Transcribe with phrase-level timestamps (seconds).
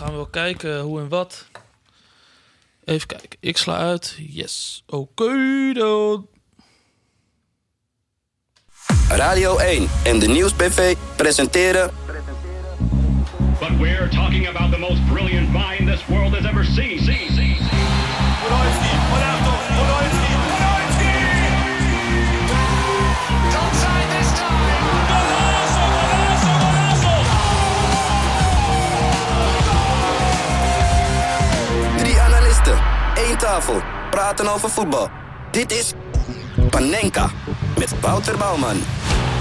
[0.00, 1.48] gaan we wel kijken hoe en wat.
[2.84, 3.38] Even kijken.
[3.40, 4.16] Ik sla uit.
[4.18, 4.82] Yes.
[4.86, 6.28] Oké dan.
[9.08, 11.90] Radio 1 en de Nieuwsbv presenteren
[13.58, 16.98] But we're talking about the most brilliant mind this world has ever seen.
[16.98, 17.56] See, see,
[33.40, 35.08] tafel, praten over voetbal.
[35.50, 35.92] Dit is
[36.70, 37.30] Panenka
[37.78, 38.76] met Wouter Bouwman.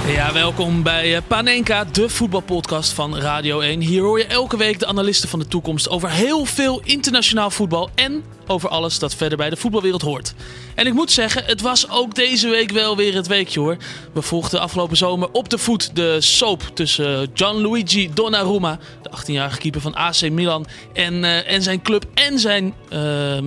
[0.10, 3.82] Ja, welkom bij eh, Panenka, de voetbalpodcast van Radio 1.
[3.82, 7.90] Hier hoor je elke week de analisten van de toekomst over heel veel internationaal voetbal
[7.96, 10.34] en over alles dat verder bij de voetbalwereld hoort.
[10.76, 13.78] En ik moet zeggen, het was ook deze week wel weer het weekje hoor.
[14.14, 19.82] We volgden afgelopen zomer op de voet de soap tussen Gianluigi Donnarumma, de 18-jarige keeper
[19.82, 23.38] van AC Milan, en, eh, en zijn club en zijn eh,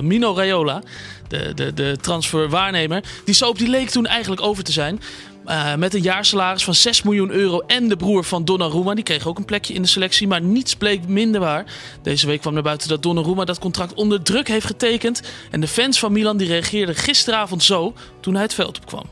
[0.00, 0.82] Mino Raiola,
[1.28, 3.02] de, de, de transferwaarnemer.
[3.24, 5.00] Die soap die leek toen eigenlijk over te zijn.
[5.46, 8.94] Uh, met een jaarsalaris van 6 miljoen euro en de broer van Donnarumma.
[8.94, 11.64] Die kreeg ook een plekje in de selectie, maar niets bleek minder waar.
[12.02, 15.22] Deze week kwam naar buiten dat Donnarumma dat contract onder druk heeft getekend.
[15.50, 19.04] En de fans van Milan die reageerden gisteravond zo toen hij het veld opkwam.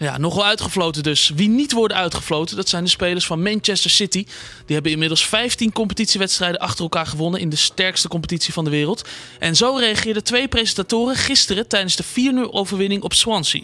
[0.00, 1.32] Ja, nogal uitgefloten dus.
[1.34, 4.24] Wie niet worden uitgefloten, dat zijn de spelers van Manchester City.
[4.66, 9.08] Die hebben inmiddels 15 competitiewedstrijden achter elkaar gewonnen in de sterkste competitie van de wereld.
[9.38, 13.62] En zo reageerden twee presentatoren gisteren tijdens de 4-0 overwinning op Swansea.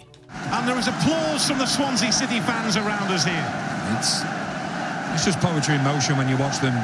[0.51, 3.47] And there is applause from the Swansea City fans around us here.
[3.99, 4.21] It's,
[5.15, 6.75] it's just poetry in motion when you watch them.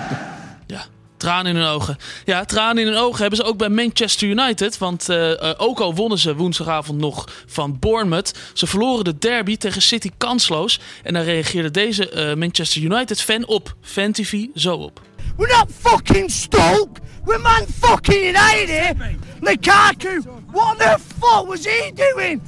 [1.22, 1.96] Tranen in hun ogen.
[2.24, 4.78] Ja, tranen in hun ogen hebben ze ook bij Manchester United.
[4.78, 8.34] Want eh, ook al wonnen ze woensdagavond nog van Bournemouth.
[8.52, 10.80] Ze verloren de derby tegen City kansloos.
[11.02, 15.00] En daar reageerde deze eh, Manchester United fan op Fan TV zo op.
[15.36, 17.00] We're not fucking Stoke.
[17.24, 18.96] We're Man fucking United.
[19.40, 22.40] Lukaku, what the fuck was he doing?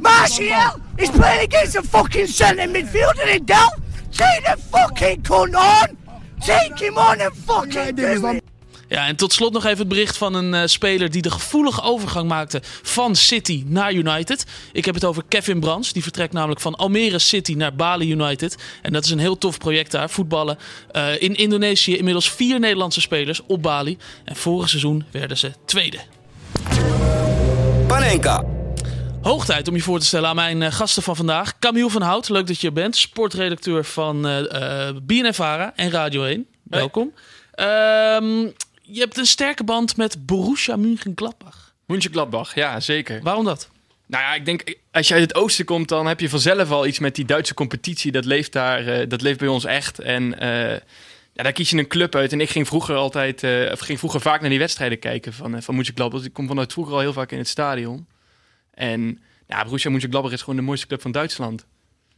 [0.00, 3.68] Martial is playing against a fucking centre midfielder in Del.
[4.10, 6.07] Take the fucking cunt on.
[6.38, 8.42] Take him on and fucking do it.
[8.88, 11.82] Ja, en tot slot nog even het bericht van een eh, speler die de gevoelige
[11.82, 14.46] overgang maakte van City naar United.
[14.72, 15.92] Ik heb het over Kevin Brands.
[15.92, 18.56] Die vertrekt namelijk van Almere City naar Bali United.
[18.82, 20.58] En dat is een heel tof project daar, voetballen.
[20.90, 23.98] Eh, in Indonesië inmiddels vier Nederlandse spelers op Bali.
[24.24, 25.98] En vorig seizoen werden ze tweede.
[27.86, 28.44] Panenka,
[29.28, 31.58] Hoog tijd om je voor te stellen aan mijn eh, gasten van vandaag.
[31.58, 32.96] Camille van Hout, leuk dat je er bent.
[32.96, 36.46] Sportredacteur van uh, BNNVARA en Radio 1.
[36.62, 37.12] Welkom.
[37.52, 38.40] Ehm,
[38.82, 41.74] je hebt een sterke band met Borussia Mönchengladbach.
[41.86, 43.22] Mönchengladbach, ja, zeker.
[43.22, 43.68] Waarom dat?
[44.06, 46.86] Nou ja, ik denk, als je uit het oosten komt, dan heb je vanzelf al
[46.86, 48.12] iets met die Duitse competitie.
[48.12, 49.98] Dat leeft daar, eh, dat leeft bij ons echt.
[49.98, 50.80] En eh,
[51.32, 52.32] ja, daar kies je een club uit.
[52.32, 55.54] En ik ging vroeger altijd, eh, of ging vroeger vaak naar die wedstrijden kijken van,
[55.54, 56.24] uh, van Mönchengladbach.
[56.24, 58.06] Ik kom vanuit vroeger al heel vaak in het stadion.
[58.78, 61.66] En ja, Borussia Mönchengladbach is gewoon de mooiste club van Duitsland.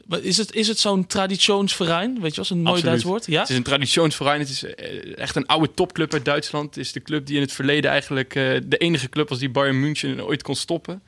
[0.06, 2.20] Maar Is het, is het zo'n traditionsverein?
[2.20, 2.82] Weet je, als een mooi.
[2.82, 3.26] Duits woord?
[3.26, 3.40] Ja?
[3.40, 4.40] Het is een traditionsverein.
[4.40, 6.74] Het is eh, echt een oude topclub uit Duitsland.
[6.74, 9.50] Het is de club die in het verleden eigenlijk eh, de enige club was die
[9.50, 11.02] Bayern München ooit kon stoppen.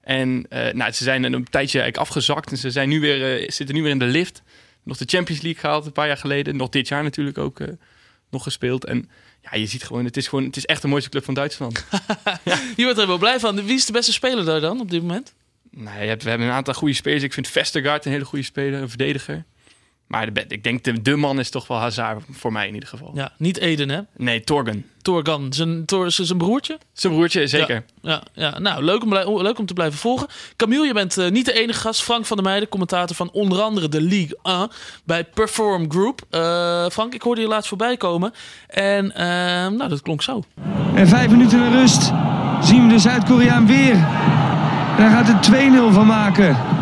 [0.00, 3.74] En eh, nou, ze zijn een tijdje eigenlijk afgezakt en ze zijn nu weer, zitten
[3.74, 4.42] nu weer in de lift.
[4.82, 6.56] Nog de Champions League gehaald een paar jaar geleden.
[6.56, 7.60] Nog dit jaar natuurlijk ook
[8.30, 8.84] nog gespeeld.
[8.84, 9.10] En
[9.42, 11.84] ja, je ziet gewoon, het is gewoon, het is echt de mooiste club van Duitsland.
[12.76, 13.64] Je wordt er wel blij van.
[13.64, 15.32] Wie is de beste speler daar dan op dit moment?
[15.74, 17.22] nou, je hebt, we hebben een aantal goede spelers.
[17.22, 19.44] Ik vind Vestergaard een hele goede speler, een verdediger.
[20.12, 22.88] Maar de, ik denk de, de man is toch wel Hazard voor mij in ieder
[22.88, 23.10] geval.
[23.14, 24.00] Ja, niet Eden, hè?
[24.16, 24.86] Nee, Torgen.
[25.02, 26.78] Torgan, zijn, Tor, zijn broertje?
[26.92, 27.84] Zijn broertje, zeker.
[28.02, 30.26] Ja, ja, nou, leuk om, leuk om te blijven volgen.
[30.56, 32.02] Camille, je bent eh, niet de enige gast.
[32.02, 34.70] Frank van der Meijden, commentator van onder andere de League 1
[35.04, 36.20] bij Perform Group.
[36.30, 38.32] Eh, Frank, ik hoorde je laatst voorbij komen.
[38.68, 39.24] En eh,
[39.68, 40.42] nou, dat klonk zo.
[40.94, 42.02] En vijf minuten in rust
[42.62, 43.94] zien we de Zuid-Koreaan weer.
[44.96, 46.81] Hij gaat er 2-0 van maken.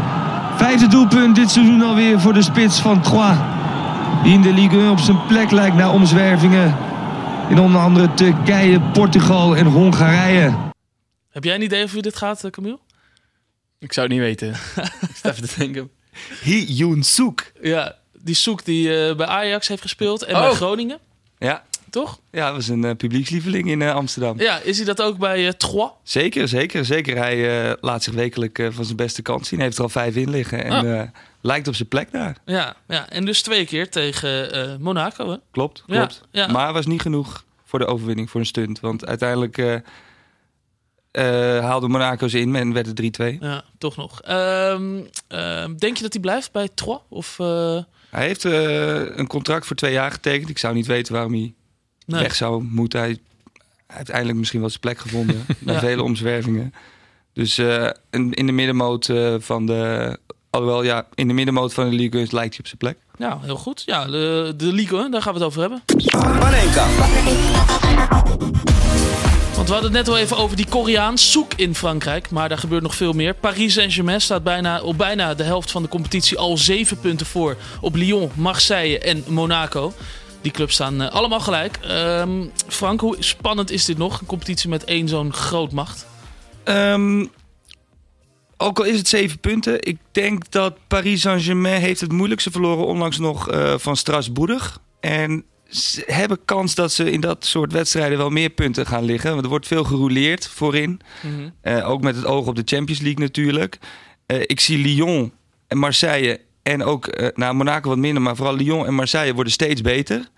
[0.60, 3.36] Vijfde doelpunt dit seizoen alweer voor de spits van Troyes.
[4.22, 6.76] Die in de Ligue 1 op zijn plek lijkt na omzwervingen.
[7.48, 10.54] In onder andere Turkije, Portugal en Hongarije.
[11.30, 12.78] Heb jij een idee over wie dit gaat, eh, Camille?
[13.78, 14.48] Ik zou het niet weten.
[15.10, 15.90] ik sta even te denken.
[16.42, 17.42] Hee Yoon Soek.
[17.62, 20.40] Ja, die Soek die eh, bij Ajax heeft gespeeld en Oh.
[20.42, 20.98] bij Groningen,
[21.38, 22.20] Ja, toch?
[22.30, 24.40] ja, was een eh, publiekslieveling in eh, Amsterdam.
[24.40, 25.90] Ja, is hij dat ook bij Troyes?
[26.02, 27.16] Zeker, zeker, zeker.
[27.16, 29.58] Hij laat zich wekelijk van zijn beste kant zien.
[29.58, 31.08] Hij heeft er al vijf in liggen en Ah.
[31.40, 32.36] lijkt op zijn plek daar.
[32.44, 35.36] Ja, ja, en dus twee keer tegen Monaco, hè?
[35.50, 36.20] Klopt, klopt.
[36.30, 36.46] ja.
[36.46, 38.80] Maar was niet genoeg voor de overwinning, voor een stunt.
[38.80, 39.82] Want uiteindelijk
[41.10, 43.38] eh, haalde Monaco ze in en werd het 3-2.
[43.40, 44.20] Ja, toch nog.
[44.22, 47.00] Ehm, ehm, denk je dat hij blijft bij Troyes?
[47.08, 47.36] Of,
[48.10, 50.48] Hij heeft een contract voor twee jaar getekend.
[50.48, 51.54] Ik zou niet weten waarom hij
[52.06, 52.22] Nee.
[52.22, 53.00] weg zou moeten.
[53.00, 53.18] Hij,
[53.86, 55.44] hij heeft eindelijk misschien wel zijn plek gevonden.
[55.58, 55.78] na Ja.
[55.78, 56.74] vele omzwervingen.
[57.32, 60.18] Dus eh, in, in de middenmoot eh, van de...
[60.50, 62.96] Alhoewel, ja, in de middenmoot van de Ligue 1 lijkt hij op zijn plek.
[63.18, 63.82] ja, heel goed.
[63.86, 65.82] Ja, de, de Ligue 1, daar gaan we het over hebben.
[66.38, 66.86] Panenka.
[69.54, 72.30] Want we hadden het net al even over die Koreaan Soek in Frankrijk.
[72.30, 73.34] Maar daar gebeurt nog veel meer.
[73.34, 77.56] Paris Saint-Germain staat bijna, op bijna de helft van de competitie al zeven punten voor.
[77.80, 79.92] Op Lyon, Marseille en Monaco.
[80.40, 81.76] Die clubs staan eh, allemaal gelijk.
[81.76, 84.20] Ehm, Frank, hoe spannend is dit nog?
[84.20, 86.06] Een competitie met één zo'n grootmacht.
[86.64, 87.26] Ehm,
[88.56, 89.82] ook al is het zeven punten.
[89.82, 94.78] Ik denk dat Paris Saint-Germain heeft het moeilijkste verloren onlangs nog eh, van Strasbourg.
[95.00, 99.30] En ze hebben kans dat ze in dat soort wedstrijden wel meer punten gaan liggen.
[99.30, 101.00] Want er wordt veel gerouleerd voorin.
[101.60, 103.78] Eh, ook met het oog op de Champions League natuurlijk.
[104.26, 105.32] Ik zie Lyon
[105.66, 109.52] en Marseille en ook eh nou, Monaco wat minder, maar vooral Lyon en Marseille worden
[109.52, 110.28] steeds beter.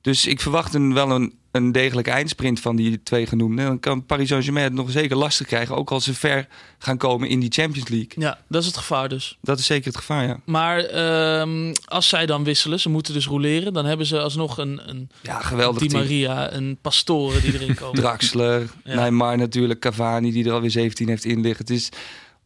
[0.00, 3.64] Dus ik verwacht een, wel een, een degelijke eindsprint van die twee genoemden.
[3.64, 6.46] Dan kan Paris Saint-Germain het nog zeker lastig krijgen, ook als ze ver
[6.78, 8.10] gaan komen in die Champions League.
[8.14, 9.38] Ja, dat is het gevaar dus.
[9.40, 10.40] Dat is zeker het gevaar, ja.
[10.44, 14.80] Maar ehm, als zij dan wisselen, ze moeten dus roleren, dan hebben ze alsnog een,
[14.88, 16.02] een Ja, geweldig Di team.
[16.02, 18.00] Maria, een Pastore die erin komen.
[18.00, 18.94] Draxler, Ja.
[18.94, 21.66] Neymar natuurlijk, Cavani die er alweer 17 heeft in liggen.
[21.66, 21.88] Het is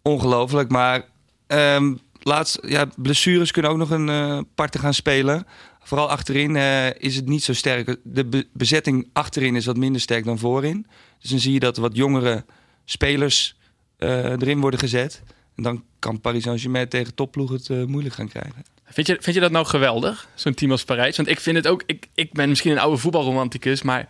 [0.03, 1.05] ongelooflijk, maar
[1.47, 1.94] ehm,
[2.25, 5.47] laatst, ja, blessures kunnen ook nog een eh parten gaan spelen.
[5.82, 7.97] Vooral achterin eh, is het niet zo sterk.
[8.03, 10.87] De be- bezetting achterin is wat minder sterk dan voorin.
[11.21, 12.44] Dus dan zie je dat wat jongere
[12.85, 13.56] spelers
[13.97, 15.23] eh, erin worden gezet.
[15.56, 18.65] En dan kan Paris Saint-Germain tegen topploeg het moeilijk gaan krijgen.
[18.85, 21.17] Vind je, vind je dat nou geweldig, zo'n team als Parijs?
[21.17, 24.09] Want ik vind het ook, ik, ik ben misschien een oude voetbalromanticus, maar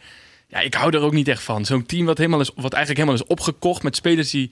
[0.49, 1.65] ja, ik hou er ook niet echt van.
[1.65, 4.51] Zo'n team wat, helemaal is, wat eigenlijk helemaal is opgekocht met spelers die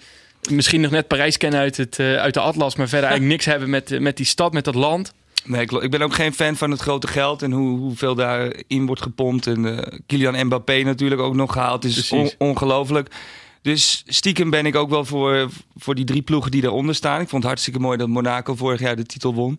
[0.50, 3.44] misschien nog net Parijs kennen uit, het, eh, uit de Atlas, maar verder eigenlijk niks
[3.52, 5.12] hebben met, eh, met die stad, met dat land.
[5.44, 5.84] Nee, klopt.
[5.84, 9.46] Ik ben ook geen fan van het grote geld en hoe, hoeveel daarin wordt gepompt.
[9.46, 11.82] En eh Kylian Mbappé natuurlijk ook nog gehaald.
[11.82, 13.14] Het is on- ongelooflijk.
[13.62, 17.20] Dus stiekem ben ik ook wel voor, voor die drie ploegen die daaronder staan.
[17.20, 19.58] Ik vond het hartstikke mooi dat Monaco vorig jaar de titel won.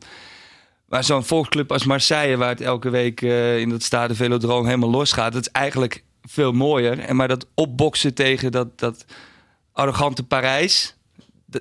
[0.89, 3.21] Maar zo'n volksclub als Marseille, waar het elke week
[3.57, 6.99] in dat stade Velodroom helemaal losgaat, dat is eigenlijk veel mooier.
[6.99, 9.05] En maar dat opboksen tegen dat, dat
[9.73, 10.95] arrogante Parijs,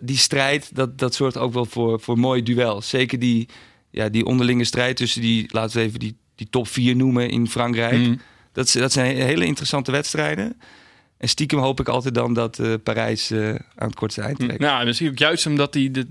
[0.00, 2.88] die strijd, dat, dat zorgt ook wel voor, voor mooie duels.
[2.88, 3.49] Zeker die,
[3.91, 7.49] ja, die onderlinge strijd tussen die, laten we even die, die top 4 noemen in
[7.49, 7.99] Frankrijk.
[7.99, 8.20] Mm.
[8.53, 10.56] Dat, dat zijn hele interessante wedstrijden.
[11.23, 14.59] En stiekem hoop ik altijd dan dat eh, Parijs eh, aan het kortste eind trekt.
[14.59, 16.06] Nou, misschien ook juist omdat die, de,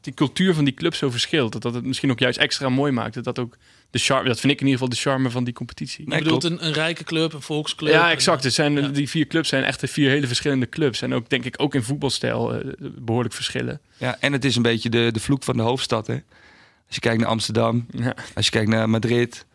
[0.00, 1.52] die cultuur van die club zo verschilt.
[1.52, 3.14] Dat dat het misschien ook juist extra mooi maakt.
[3.14, 3.56] Dat dat ook
[3.92, 6.10] de charme, dat vind ik in ieder geval de charme van die competitie.
[6.10, 7.92] Je bedoelt een, een rijke club, een volksclub.
[7.92, 8.44] Ja, exact.
[8.44, 11.02] Het zijn, Die vier clubs zijn echt de vier hele verschillende clubs.
[11.02, 13.80] En ook, denk ik, ook in voetbalstijl eh, behoorlijk verschillen.
[13.96, 16.06] Ja, en het is een beetje de, de vloek van de hoofdstad.
[16.06, 16.14] Hè?
[16.86, 18.14] Als je kijkt naar Amsterdam, Ja.
[18.34, 19.46] als je kijkt naar Madrid.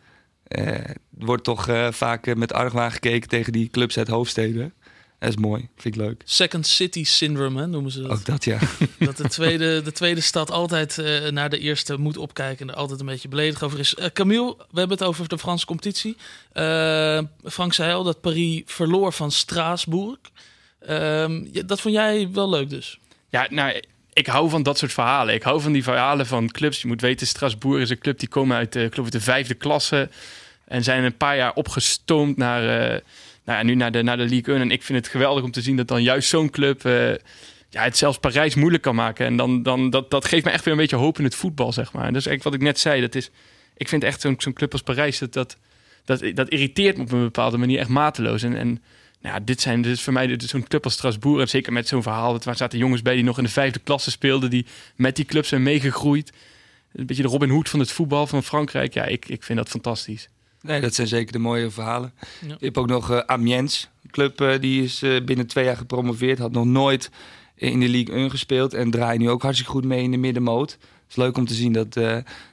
[0.48, 0.76] eh,
[1.10, 4.72] wordt toch eh, vaak met argwaan gekeken tegen die clubs uit hoofdsteden.
[5.18, 6.22] Dat is mooi, vind ik leuk.
[6.24, 8.10] Second City Syndrome, hè, noemen ze dat.
[8.10, 8.58] Ook dat, ja.
[8.98, 12.80] Dat de tweede, de tweede stad altijd eh, naar de eerste moet opkijken en er
[12.80, 13.94] altijd een beetje beledigd over is.
[13.94, 16.16] Eh, Camille, we hebben het over de Franse competitie.
[16.52, 20.18] Eh, Frank zei al dat Paris verloor van Straatsburg.
[20.80, 22.98] Ehm, dat vond jij wel leuk dus?
[23.28, 23.82] Ja, nou,
[24.18, 25.34] ik hou van dat soort verhalen.
[25.34, 26.80] Ik hou van die verhalen van clubs.
[26.80, 29.54] Je moet weten, Strasbourg is een club die komen uit, eh, ik geloof, de vijfde
[29.54, 30.08] klasse.
[30.64, 33.00] En zijn een paar jaar opgestoomd naar, eh,
[33.52, 34.62] nou nu naar de, naar de League 1.
[34.62, 36.84] En ik vind het geweldig om te zien dat dan juist zo'n club...
[36.84, 37.10] eh,
[37.70, 39.26] ja, het zelfs Parijs moeilijk kan maken.
[39.26, 41.72] En dan, dan, dat, dat geeft me echt weer een beetje hoop in het voetbal,
[41.72, 42.04] zeg maar.
[42.06, 43.00] En dat is eigenlijk wat ik net zei.
[43.00, 43.30] Dat is,
[43.76, 45.56] ik vind echt zo'n zo'n club als Parijs, dat, dat,
[46.04, 48.42] dat, dat irriteert me op een bepaalde manier echt mateloos.
[48.42, 48.82] En, en
[49.20, 51.40] nou dit, zijn, dit is voor mij zo'n club als Strasbourg.
[51.40, 52.32] En zeker met zo'n verhaal.
[52.32, 54.50] dat- Waar zaten jongens bij die nog in de vijfde klasse speelden.
[54.50, 56.32] Die met die club zijn meegegroeid.
[56.92, 58.94] Een beetje de Robin Hood van het voetbal van Frankrijk.
[58.94, 60.28] Ja, ik, ik vind dat fantastisch.
[60.60, 62.12] Nee, dat zijn zeker de mooie verhalen.
[62.40, 62.48] Ja.
[62.58, 63.88] Je hebt ook nog eh, Amiens.
[64.02, 66.38] Een club eh, die is eh, binnen twee jaar gepromoveerd.
[66.38, 67.10] Had nog nooit
[67.54, 68.74] in de League 1 gespeeld.
[68.74, 70.70] En draait nu ook hartstikke goed mee in de middenmoot.
[70.70, 71.94] Het is leuk om te zien dat,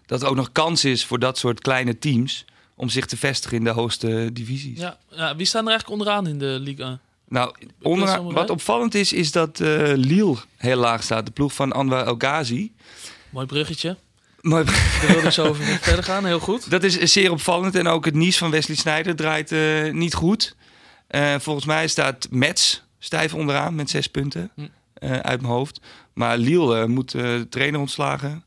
[0.06, 2.46] dat er ook nog kans is voor dat soort kleine teams.
[2.76, 4.80] Om zich te vestigen in de hoogste divisies.
[4.80, 7.00] Ja, ja, wie staan er eigenlijk onderaan in de Ligue 1?
[7.28, 9.60] Nou, onderaan, wat opvallend is, is dat
[9.96, 11.26] Lille heel laag staat.
[11.26, 12.72] De ploeg van Anwar El Ghazi.
[13.30, 13.98] Mooi bruggetje.
[14.46, 14.64] Mooi.
[14.64, 16.26] Daar wilde ik zo over verder gaan.
[16.26, 16.70] Heel goed.
[16.70, 17.76] Dat is zeer opvallend.
[17.76, 20.56] En ook het Nice van Wesley Sneijder draait eh, niet goed.
[21.08, 24.62] Eh, volgens mij staat Metz stijf onderaan met zes punten Hm.
[24.94, 25.82] eh, uit mijn hoofd.
[26.14, 28.44] Maar Lille eh, moet de trainer ontslagen.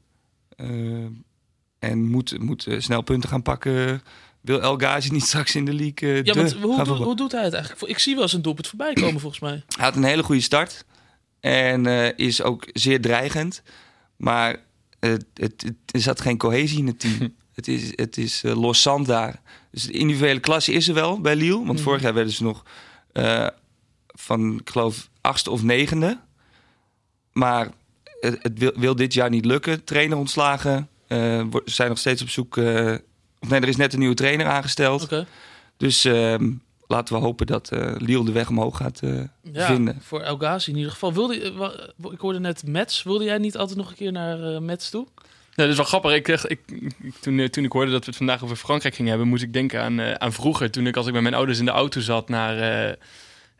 [1.78, 4.02] en moet, moet snel punten gaan pakken
[4.40, 7.54] wil El Ghazi niet straks in de league Ja, want hoe, hoe, doet hij het
[7.54, 7.90] eigenlijk?
[7.90, 9.62] Ik zie wel eens een doelpunt voorbij komen volgens mij.
[9.76, 10.84] Hij had een hele goede start.
[11.40, 11.86] En
[12.16, 13.62] is ook zeer dreigend.
[14.16, 14.66] Maar
[15.00, 17.34] het, het, het, er zat geen cohesie in het team.
[17.54, 19.40] het is, het is eh, daar.
[19.70, 21.56] Dus de individuele klasse is er wel bij Lille.
[21.56, 21.82] Want Mhm.
[21.82, 22.64] vorig jaar werden ze nog
[23.12, 23.46] eh,
[24.06, 26.20] van, ik geloof, achtste of negende.
[27.32, 27.70] Maar
[28.20, 29.84] het, het wil, wil dit jaar niet lukken.
[29.84, 30.88] Trainer ontslagen.
[31.08, 32.56] Ze zijn nog steeds op zoek...
[32.56, 35.08] of nee, er is net een nieuwe trainer aangesteld.
[35.76, 36.50] Dus ehm,
[36.88, 39.20] laten we hopen dat eh Lille de weg omhoog gaat eh,
[39.52, 39.98] Ja, vinden.
[40.00, 41.12] voor El Ghazi in ieder geval.
[41.12, 41.34] Wilde,
[42.12, 43.02] ik hoorde net Mets.
[43.02, 45.06] Wilde jij niet altijd nog een keer naar eh Mets toe?
[45.50, 46.12] Ja, dat is wel grappig.
[46.14, 49.28] Ik, ik, ik- toen, toen ik hoorde dat we het vandaag over Frankrijk gingen hebben,
[49.28, 50.70] moest ik denken aan, eh, aan vroeger.
[50.70, 52.94] Toen ik als ik met mijn ouders in de auto zat naar, eh,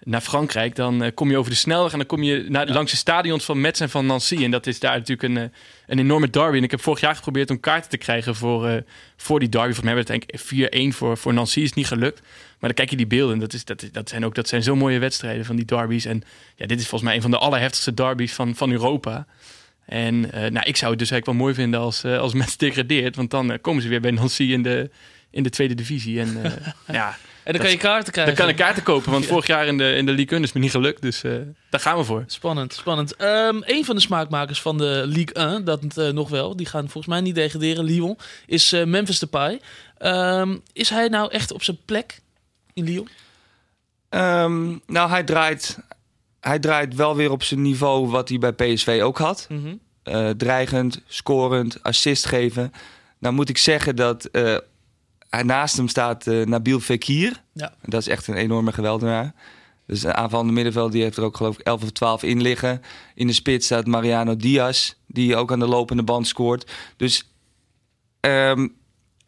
[0.02, 2.90] naar Frankrijk, dan eh, kom je over de snelweg en dan kom je naar, langs
[2.90, 4.45] de stadions van Metz en van Nancy.
[4.45, 5.49] En dat is daar natuurlijk een, eh,
[5.87, 6.57] een enorme derby.
[6.57, 8.83] En ik heb vorig jaar geprobeerd om kaarten te krijgen voor, eh,
[9.17, 9.67] voor die derby.
[9.67, 11.61] Volgens mij werd het denk ik 4-1 voor, voor Nancy.
[11.61, 12.21] Is niet gelukt.
[12.21, 13.35] Maar dan kijk je die beelden.
[13.35, 15.64] en Dat, is, dat, is- dat, zijn ook, dat zijn zo mooie wedstrijden van die
[15.64, 16.05] derbies.
[16.05, 16.23] En
[16.57, 19.26] ja, dit is volgens mij een van de allerheftigste derbies van, van Europa.
[19.87, 23.17] En nou, ik zou het dus eigenlijk wel mooi vinden als, eh als Metz degradeert.
[23.17, 24.90] Want dan komen ze weer bij Nancy in de,
[25.31, 26.21] in de tweede divisie.
[26.21, 26.38] En
[26.93, 27.17] ja,
[27.49, 28.37] En dan kan je kaarten krijgen.
[28.37, 29.11] dan kan ik kaarten kopen.
[29.11, 31.02] Want vorig jaar in de, in de League 1 is me niet gelukt.
[31.02, 31.33] Dus eh,
[31.71, 32.25] daar gaan we voor.
[32.26, 33.17] Spannend, spannend.
[33.17, 36.83] Ehm een van de smaakmakers van de Ligue 1, dat eh, nog wel, die gaan
[36.88, 39.61] volgens mij niet degraderen, Lyon, is eh, Memphis Depay.
[39.99, 42.21] Ehm is hij nou echt op zijn plek
[42.73, 43.09] in Lyon?
[44.09, 45.78] Ehm, nou, hij draait,
[46.40, 49.47] hij draait wel weer op zijn niveau wat hij bij PSV ook had.
[49.49, 49.75] Mhm.
[50.02, 52.73] Eh, dreigend, scorend, assist geven.
[53.19, 54.57] Nou moet ik zeggen dat eh,
[55.30, 57.42] naast hem staat eh, Nabil Fekir.
[57.52, 57.73] Ja.
[57.82, 59.32] Dat is echt een enorme geweldenaar.
[59.87, 62.82] Dus een aanvallende middenveld, die heeft er ook geloof ik 11 of 12 in liggen.
[63.14, 66.70] In de spits staat Mariano Diaz, die ook aan de lopende band scoort.
[66.97, 67.30] Dus
[68.20, 68.68] ehm,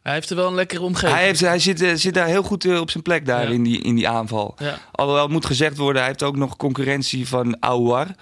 [0.02, 1.14] Hij heeft er wel een lekkere omgeving.
[1.19, 3.54] hij, heeft, hij zit, eh, zit daar heel goed eh, op zijn plek daar Ja.
[3.54, 4.54] in, die, in die aanval.
[4.59, 4.78] Ja.
[4.92, 8.14] Alhoewel moet gezegd worden, hij heeft ook nog concurrentie van Aouar.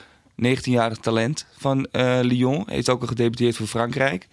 [0.46, 1.88] 19-jarig talent van
[2.22, 2.62] Lyon.
[2.66, 4.28] Heeft ook al gedebuteerd voor Frankrijk.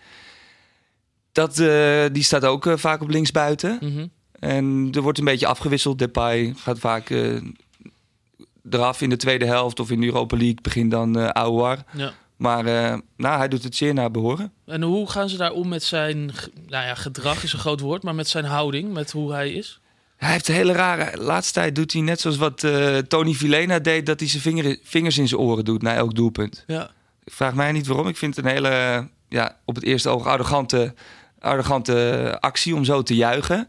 [1.36, 3.78] Dat, eh, die staat ook eh, vaak op linksbuiten.
[3.82, 4.08] Mhm.
[4.40, 6.00] En er wordt een beetje afgewisseld.
[6.00, 7.42] Depay gaat vaak eh,
[8.70, 10.62] eraf in de tweede helft of in de Europa League.
[10.62, 11.84] Begint dan eh Aouar.
[11.92, 12.14] Ja.
[12.36, 12.64] Maar
[13.18, 14.52] nou, hij doet het zeer naar behoren.
[14.66, 16.26] En hoe gaan ze daar om met zijn,
[16.68, 19.80] nou ja, gedrag is een groot woord, maar met zijn houding, met hoe hij is?
[20.18, 21.18] Hij heeft een hele rare...
[21.18, 24.06] Laatste tijd doet hij net zoals wat eh, Tony Vilena deed...
[24.06, 26.64] dat hij zijn vinger, vingers in zijn oren doet na elk doelpunt.
[26.68, 26.90] Ja.
[27.24, 28.08] Ik vraag mij niet waarom.
[28.08, 30.94] Ik vind het een hele, ja, op het eerste oog arrogante,
[31.46, 33.68] arrogante actie om zo te juichen.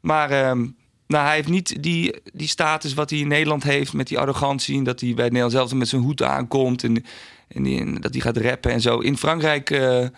[0.00, 0.66] Maar ehm,
[1.06, 4.76] nou, hij heeft niet die, die status wat hij in Nederland heeft met die arrogantie.
[4.78, 7.04] En dat hij bij het Nederlands zelf met zijn hoed aankomt en,
[7.48, 8.98] en, die- en dat hij gaat rappen en zo.
[8.98, 10.10] In Frankrijk eh, eh,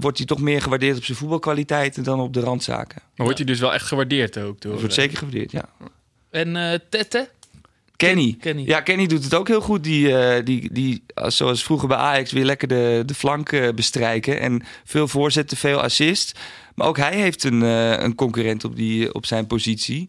[0.00, 3.02] wordt hij toch meer gewaardeerd op zijn voetbalkwaliteiten dan op de randzaken.
[3.16, 4.70] Maar wordt hij dus wel echt gewaardeerd ook door...
[4.72, 5.64] Dat wordt zeker gewaardeerd, ja.
[6.30, 7.28] En eh Tette?
[7.96, 8.36] Kenny.
[8.40, 8.62] Kenny.
[8.66, 9.84] Ja, Kenny doet het ook heel goed.
[9.84, 13.68] Die, eh, die, die als- zoals vroeger bij Ajax, weer lekker de, de flank eh,
[13.74, 14.40] bestrijken.
[14.40, 16.38] En veel voorzetten, veel assist.
[16.74, 20.08] Maar ook hij heeft een, eh, een concurrent op, die, op zijn positie.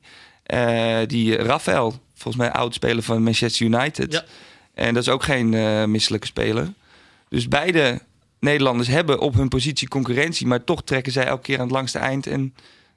[1.07, 4.11] Die Rafael, volgens mij oud-speler van Manchester United.
[4.13, 4.23] Ja.
[4.73, 5.49] En dat is ook geen
[5.91, 6.73] misselijke speler.
[7.29, 7.99] Dus beide
[8.39, 10.47] Nederlanders hebben op hun positie concurrentie.
[10.47, 12.27] Maar toch trekken zij elke keer aan het langste eind.
[12.27, 12.53] En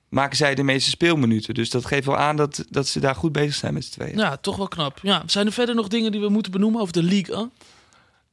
[0.09, 1.55] maken zij de meeste speelminuten.
[1.55, 4.19] Dus dat geeft wel aan dat, dat ze daar goed bezig zijn met z'n tweeën.
[4.19, 4.99] Ja, toch wel knap.
[5.03, 7.51] Ja, zijn er verder nog dingen die we moeten benoemen over de Ligue 1?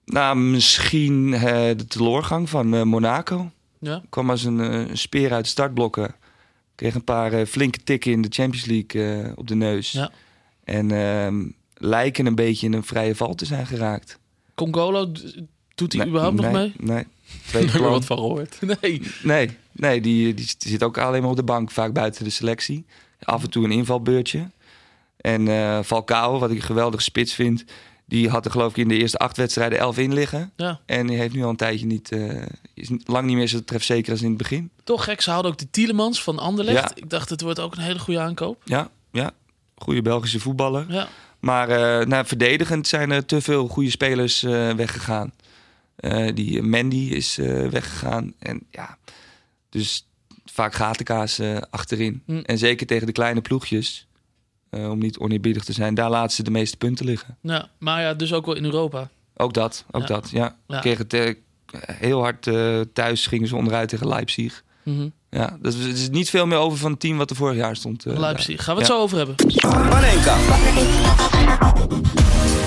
[0.05, 1.41] Nou, misschien eh,
[1.77, 3.51] de teleurgang van eh, Monaco.
[3.79, 4.01] Ja.
[4.09, 6.15] Kwam als een eh, speer uit de startblokken.
[6.75, 9.91] Kreeg een paar flinke tikken in de Champions League op de neus.
[9.91, 10.11] Ja.
[10.63, 14.19] En ehm, lijken een beetje in een vrije val te zijn geraakt.
[14.55, 15.11] Congolo,
[15.75, 16.73] doet hij Nee, überhaupt nog mee?
[16.77, 17.05] Nee.
[17.47, 18.57] Tweede Nooit wat van gehoord.
[18.81, 19.01] Nee.
[19.23, 22.85] Nee, nee die, die zit ook alleen maar op de bank, vaak buiten de selectie.
[23.23, 24.49] Af en toe een invalbeurtje.
[25.17, 27.63] En eh Falcao, wat ik een geweldige spits vind...
[28.05, 30.51] die had er geloof ik in de eerste acht wedstrijden elf in liggen.
[30.55, 30.79] Ja.
[30.85, 32.11] En die heeft nu al een tijdje niet...
[32.11, 32.41] eh,
[32.73, 34.69] is lang niet meer zo trefzeker als in het begin.
[34.83, 36.89] Toch gek, ze hadden ook de Tielemans van Anderlecht.
[36.89, 36.91] Ja.
[36.95, 38.61] Ik dacht, het wordt ook een hele goede aankoop.
[38.63, 39.31] Ja, ja.
[39.75, 40.85] Goede Belgische voetballer.
[40.89, 41.07] Ja.
[41.39, 45.33] Maar eh nou, verdedigend zijn er te veel goede spelers eh, weggegaan.
[45.95, 48.33] Eh, die Mandy is eh, weggegaan.
[48.39, 48.97] En ja,
[49.69, 50.07] dus
[50.45, 52.21] vaak gatenkaas achterin.
[52.25, 52.37] Hm.
[52.37, 54.07] En zeker tegen de kleine ploegjes,
[54.69, 57.37] eh, om niet oneerbiedig te zijn, daar laten ze de meeste punten liggen.
[57.41, 59.09] ja, maar ja, dus ook wel in Europa.
[59.37, 60.07] Ook dat, ook Ja.
[60.07, 60.57] dat, ja.
[60.67, 60.79] Ja.
[60.79, 61.37] Kregen het
[61.91, 62.41] heel hard
[62.93, 64.63] thuis, gingen ze onderuit tegen Leipzig.
[64.83, 65.09] Mhm.
[65.35, 67.75] Ja, dus er is niet veel meer over van het team wat er vorig jaar
[67.75, 68.05] stond.
[68.05, 68.63] eh, Leipzig.
[68.63, 68.95] Gaan we het Ja.
[68.95, 69.35] zo over hebben.
[69.89, 70.35] Panenka.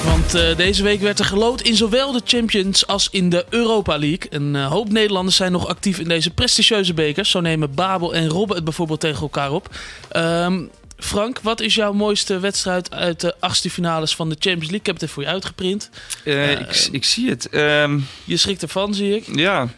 [0.05, 3.99] Want eh, deze week werd er geloot in zowel de Champions als in de Europa
[3.99, 4.27] League.
[4.31, 7.31] Een eh, hoop Nederlanders zijn nog actief in deze prestigieuze bekers.
[7.31, 9.75] Zo nemen Babel en Robben het bijvoorbeeld tegen elkaar op.
[10.09, 10.63] Ehm,
[10.99, 14.79] Frank, wat is jouw mooiste wedstrijd uit de achtste finales van de Champions League?
[14.81, 15.91] Ik heb het er voor je uitgeprint.
[16.25, 17.49] Ik, ik zie het.
[17.49, 19.37] Ehm, Je schrikt ervan, zie ik.
[19.37, 19.69] ja.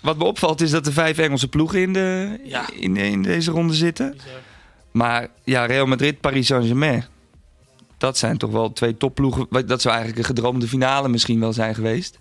[0.00, 2.68] Wat me opvalt is dat er vijf Engelse ploegen in, de, Ja.
[2.74, 4.16] in, in deze ronde zitten.
[4.90, 7.04] Maar ja, Real Madrid, Paris Saint-Germain.
[7.98, 9.46] Dat zijn toch wel twee topploegen.
[9.66, 12.18] Dat zou eigenlijk een gedroomde finale misschien wel zijn geweest.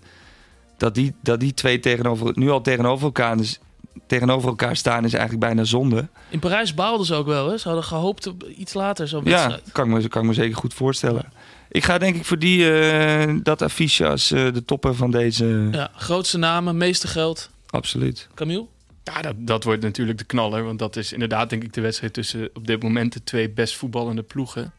[0.78, 3.60] Dat die, dat die twee tegenover, nu al tegenover elkaar, dus,
[4.08, 6.08] tegenover elkaar staan is eigenlijk bijna zonde.
[6.30, 7.50] In Parijs baalden ze ook wel.
[7.50, 7.58] Hè?
[7.58, 9.72] Ze hadden gehoopt op iets later zo'n Ja, wedstrijd.
[9.72, 11.26] kan ik, me, kan ik me zeker goed voorstellen.
[11.72, 15.68] Ik ga denk ik voor die, eh, dat affiche als eh, de topper van deze.
[15.72, 17.50] Ja, grootste namen, meeste geld.
[17.70, 18.28] Absoluut.
[18.34, 18.66] Camille?
[19.04, 20.64] Ja, dat, dat wordt natuurlijk de knaller.
[20.64, 23.76] Want dat is inderdaad, denk ik, de wedstrijd tussen op dit moment de twee best
[23.76, 24.74] voetballende ploegen.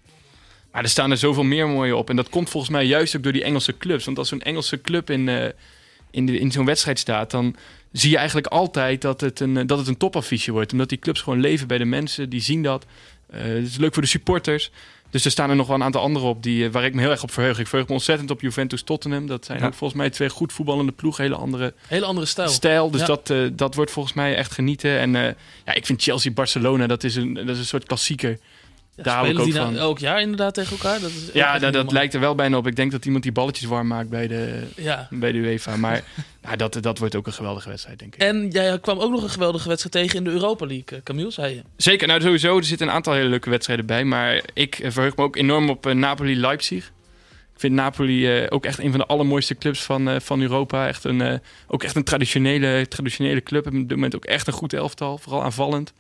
[0.73, 2.11] Maar er staan er zoveel meer mooie op.
[2.11, 4.05] En dat komt volgens mij juist ook door die Engelse clubs.
[4.05, 5.49] Want als zo'n Engelse club in, eh,
[6.11, 7.57] in, de, in zo'n wedstrijd staat, dan
[7.93, 10.73] zie je eigenlijk altijd dat het een, eh, dat het een topaffiche wordt.
[10.73, 12.87] Omdat die clubs gewoon leven bij de mensen, die zien dat.
[13.27, 14.71] Eh, het is leuk voor de supporters.
[15.11, 17.01] Dus er staan er nog wel een aantal andere op die, eh, waar ik me
[17.01, 17.59] heel erg op verheug.
[17.59, 19.27] Ik verheug me ontzettend op Juventus Tottenham.
[19.27, 19.67] Dat zijn Ja.
[19.67, 21.25] ook volgens mij twee goed voetballende ploegen.
[21.25, 22.49] Hele andere Hele andere stijl.
[22.49, 22.91] stijl.
[22.91, 23.07] Dus Ja.
[23.07, 24.99] dat, eh, dat wordt volgens mij echt genieten.
[24.99, 25.33] En eh,
[25.65, 28.39] ja, ik vind Chelsea-Barcelona, dat, is een- dat is een soort klassieker.
[29.03, 29.77] Daar spelen ook die nou van.
[29.77, 31.01] elk jaar inderdaad tegen elkaar?
[31.01, 32.67] Dat is Ja, echt dat, dat lijkt er wel bijna op.
[32.67, 35.07] Ik denk dat iemand die balletjes warm maakt bij de, Ja.
[35.11, 35.77] bij de UEFA.
[35.77, 36.03] Maar
[36.43, 38.21] ja, dat, dat wordt ook een geweldige wedstrijd, denk ik.
[38.23, 41.31] En jij kwam ook nog een geweldige wedstrijd tegen in de Europa League, eh, Camille,
[41.31, 41.63] zei je.
[41.77, 44.05] Zeker, nou sowieso, er zitten een aantal hele leuke wedstrijden bij.
[44.05, 46.93] Maar ik eh, verheug me ook enorm op eh, Napoli-Leipzig.
[47.55, 50.89] Ik vind Napoli ook echt een van de allermooiste clubs van, van Europa.
[50.89, 53.63] Echt een, ook echt een traditionele, traditionele club.
[53.65, 55.93] Hebben op dit moment ook echt een goed elftal, vooral aanvallend.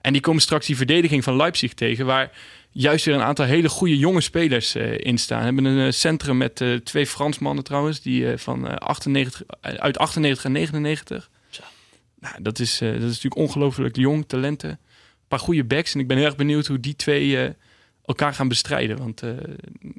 [0.00, 2.30] En die komen straks die verdediging van Leipzig tegen, waar
[2.70, 5.38] juist weer een aantal hele goede jonge spelers eh, in staan.
[5.38, 9.74] We hebben een eh, centrum met eh, twee Fransmannen trouwens, die van eh, 98, eh,
[9.74, 11.30] uit 98 en 99.
[12.20, 14.70] Nou, dat is, dat is natuurlijk ongelooflijk jong, talenten.
[14.70, 14.78] Een
[15.28, 15.94] paar goede backs.
[15.94, 17.54] En ik ben heel erg benieuwd hoe die twee
[18.10, 18.96] elkaar gaan bestrijden.
[18.98, 19.30] Want eh,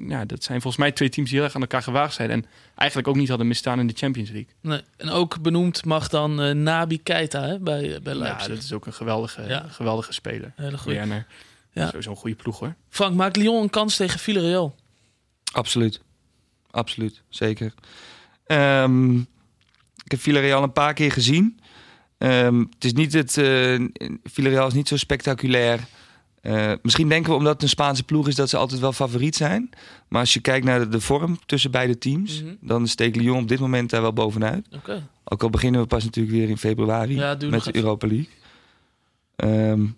[0.08, 2.30] ja, dat zijn volgens mij twee teams die heel erg aan elkaar gewaagd zijn.
[2.30, 4.50] En eigenlijk ook niet hadden misstaan in de Champions League.
[4.60, 4.80] Nee.
[4.96, 8.48] En ook benoemd mag dan eh, Nabi Keita hè, bij, bij Leipzig.
[8.48, 9.66] Ja, dat is ook een geweldige, Ja.
[9.68, 10.52] geweldige speler.
[10.56, 10.78] Hele.
[10.84, 11.26] Werner.
[11.72, 11.86] Ja.
[11.86, 12.74] Sowieso een goede ploeg hoor.
[12.88, 14.74] Frank, maakt Lyon een kans tegen Villarreal?
[15.52, 16.00] Absoluut.
[16.70, 17.74] Absoluut, zeker.
[18.46, 19.18] Ehm,
[20.04, 21.60] ik heb Villarreal een paar keer gezien.
[22.18, 23.38] Ehm, het is niet het.
[23.38, 23.80] eh
[24.24, 25.80] Villarreal is niet zo spectaculair.
[26.42, 29.36] Eh, misschien denken we omdat het een Spaanse ploeg is dat ze altijd wel favoriet
[29.36, 29.70] zijn.
[30.08, 32.52] Maar als je kijkt naar de, de vorm tussen beide teams, Mhm.
[32.60, 34.66] dan steekt Lyon op dit moment daar wel bovenuit.
[34.74, 35.08] Oké.
[35.24, 37.76] Ook al beginnen we pas natuurlijk weer in februari Ja, met de.
[37.76, 38.28] Europa League.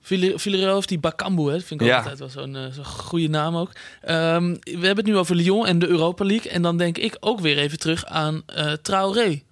[0.00, 1.52] Villar- Villarreal heeft die Bakambu, hè?
[1.52, 1.96] Dat vind ik Ja.
[1.98, 3.70] altijd wel zo'n eh, zo'n goede naam ook.
[4.00, 6.50] Ehm, we hebben het nu over Lyon en de Europa League.
[6.50, 9.42] En dan denk ik ook weer even terug aan eh Traoré.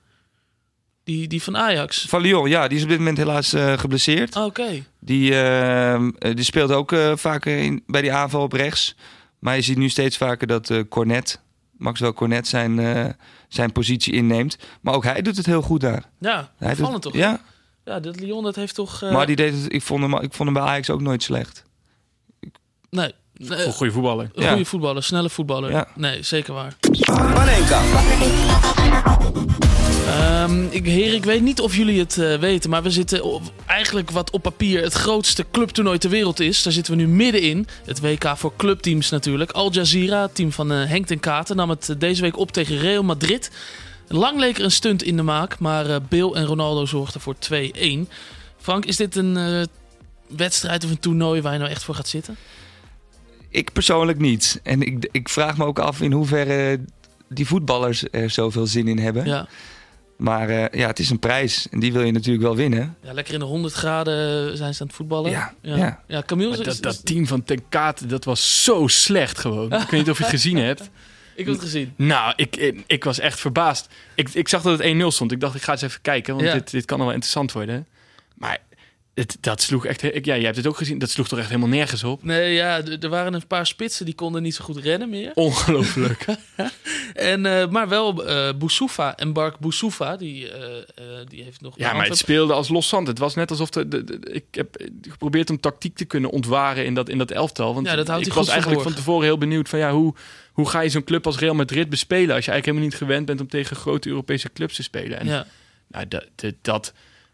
[1.05, 2.05] Die, die van Ajax.
[2.09, 4.37] van Lyon, ja, die is op dit moment helaas eh, geblesseerd.
[4.37, 4.85] Ah, Oké.
[5.01, 8.95] Die, ehm, eh, die speelt ook eh, vaker in, bij die aanval op rechts.
[9.38, 11.41] Maar je ziet nu steeds vaker dat eh Cornet,
[11.77, 13.05] Maxwell Cornet, zijn, eh,
[13.49, 14.59] zijn positie inneemt.
[14.81, 16.05] Maar ook hij doet het heel goed daar.
[16.21, 17.15] Ja, Hij doet, toch?
[17.15, 17.41] Ja,
[17.85, 19.03] Ja, dat Lyon dat heeft toch...
[19.03, 21.23] eh, maar die deed het, ik, vond hem, ik vond hem bij Ajax ook nooit
[21.23, 21.65] slecht.
[22.91, 23.12] Nee.
[23.35, 24.31] nee, Een goede voetballer.
[24.35, 24.49] Een Ja.
[24.51, 25.71] goede voetballer, snelle voetballer.
[25.71, 25.87] Ja.
[25.95, 26.77] Nee, zeker waar.
[27.35, 27.81] Panenka.
[30.07, 33.43] Ehm, ik, heer, ik weet niet of jullie het eh, weten, maar we zitten op,
[33.67, 36.62] eigenlijk wat op papier het grootste clubtoernooi ter wereld is.
[36.62, 37.67] Daar zitten we nu middenin.
[37.85, 39.51] Het WK voor clubteams natuurlijk.
[39.51, 42.53] Al Jazeera, het team van eh, Henk ten Katen, nam het eh, deze week op
[42.53, 43.51] tegen Real Madrid.
[44.09, 48.09] Lang leek er een stunt in de maak, maar Bill en Ronaldo zorgden voor 2-1.
[48.57, 49.67] Frank, is dit een
[50.37, 52.37] wedstrijd of een toernooi waar je nou echt voor gaat zitten?
[53.49, 54.61] Ik persoonlijk niet.
[54.62, 56.81] En ik, ik vraag me ook af in hoeverre
[57.29, 59.27] die voetballers er zoveel zin in hebben.
[59.27, 59.49] Ja,
[60.23, 62.97] Maar eh, ja, het is een prijs en die wil je natuurlijk wel winnen.
[63.03, 65.31] ja lekker in de 100 graden zijn ze aan het voetballen.
[65.31, 65.77] Ja, ja.
[65.77, 66.03] ja.
[66.07, 69.73] ja Camille, is- dat, is- dat team van Ten Kate, dat was zo slecht gewoon.
[69.73, 70.81] Ik weet niet of je het gezien hebt.
[71.35, 71.93] ik heb het gezien.
[71.97, 73.89] Nou, ik, ik, ik was echt verbaasd.
[74.15, 75.33] Ik, ik zag dat het 1-0 stond.
[75.33, 76.53] Ik dacht, ik ga eens even kijken, want Ja.
[76.53, 77.87] dit, dit kan nog wel interessant worden.
[78.35, 78.59] Maar
[79.14, 80.01] het, dat sloeg echt...
[80.01, 80.98] Ja, jij hebt het ook gezien.
[80.98, 82.25] Dat sloeg toch echt helemaal nergens op?
[82.25, 85.31] Nee, ja, er waren een paar spitsen die konden niet zo goed rennen meer.
[85.48, 86.25] Ongelooflijk.
[87.14, 90.64] En, eh, maar wel eh Boussoufa en Bark Boussoufa, die, eh,
[91.29, 91.79] die heeft nog...
[91.79, 93.07] Ja, maar het speelde als los zand.
[93.07, 93.70] Het was net alsof...
[93.70, 94.77] De, de, de- ik heb
[95.09, 97.75] geprobeerd om tactiek te kunnen ontwaren in dat, in dat elftal.
[97.75, 99.79] Want Ja, dat houdt ik was eigenlijk van tevoren heel benieuwd van...
[99.79, 100.14] Ja, hoe,
[100.53, 102.35] hoe ga je zo'n club als Real Madrid bespelen...
[102.35, 105.18] als je eigenlijk helemaal niet gewend bent om tegen grote Europese clubs te spelen.
[105.18, 105.46] En Ja,
[105.88, 106.27] Nou, dat,
[106.62, 106.92] dat,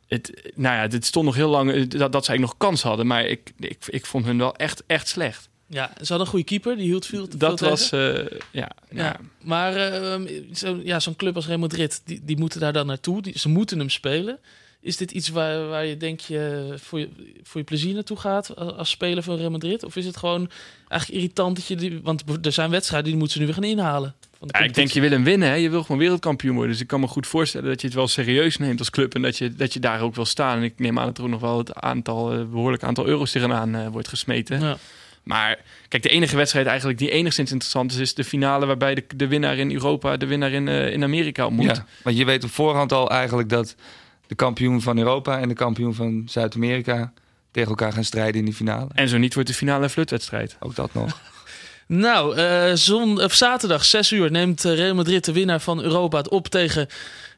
[0.08, 2.82] het, nou ja, dit stond nog heel lang eh, dat, dat ze eigenlijk nog kans
[2.82, 3.06] hadden.
[3.06, 5.48] Maar ik, ik, ik vond hun wel echt, echt slecht.
[5.66, 8.70] Ja, ze hadden een goede keeper, die hield veel, veel Dat was, eh, ja, Ja,
[8.90, 9.16] ja.
[9.42, 10.20] maar eh,
[10.52, 13.22] zo, ja, zo'n club als Real Madrid, die, die moeten daar dan naartoe.
[13.22, 14.38] Die, ze moeten hem spelen.
[14.80, 17.08] Is dit iets waar, waar je denk je voor, je
[17.42, 19.84] voor je plezier naartoe gaat als, als speler van Real Madrid?
[19.84, 20.50] Of is het gewoon
[20.88, 22.00] eigenlijk irritant dat je die...
[22.02, 24.14] Want er zijn wedstrijden die moeten ze nu weer gaan inhalen.
[24.38, 25.48] Van de Ja, ik denk je wil hem winnen.
[25.48, 25.54] Hè?
[25.54, 26.72] Je wil gewoon wereldkampioen worden.
[26.72, 29.14] Dus ik kan me goed voorstellen dat je het wel serieus neemt als club.
[29.14, 30.56] En dat je, dat je daar ook wil staan.
[30.56, 33.30] En ik neem aan dat er ook nog wel het aantal, eh, behoorlijk aantal euro's
[33.30, 34.60] tegenaan eh, wordt gesmeten.
[34.60, 34.78] Ja.
[35.22, 39.04] Maar kijk, de enige wedstrijd eigenlijk die enigszins interessant is, is de finale waarbij de,
[39.16, 41.76] de winnaar in Europa de winnaar in, eh, in Amerika ontmoet.
[41.76, 43.74] Ja, want je weet op voorhand al eigenlijk dat
[44.28, 47.12] de kampioen van Europa en de kampioen van Zuid-Amerika
[47.50, 48.88] tegen elkaar gaan strijden in die finale.
[48.94, 50.56] En zo niet wordt de finale een flutwedstrijd.
[50.60, 51.20] Ook dat nog.
[51.86, 56.16] Nou, eh, zon, of zaterdag 6 uur neemt eh, Real Madrid de winnaar van Europa
[56.16, 56.88] het op tegen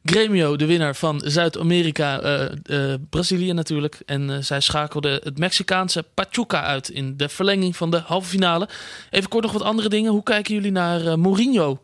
[0.05, 3.99] Gremio, de winnaar van Zuid-Amerika, eh, eh, Brazilië natuurlijk.
[4.07, 8.69] En eh, zij schakelde het Mexicaanse Pachuca uit in de verlenging van de halve finale.
[9.11, 10.13] Even kort nog wat andere dingen.
[10.13, 11.81] Hoe kijken jullie naar Mourinho?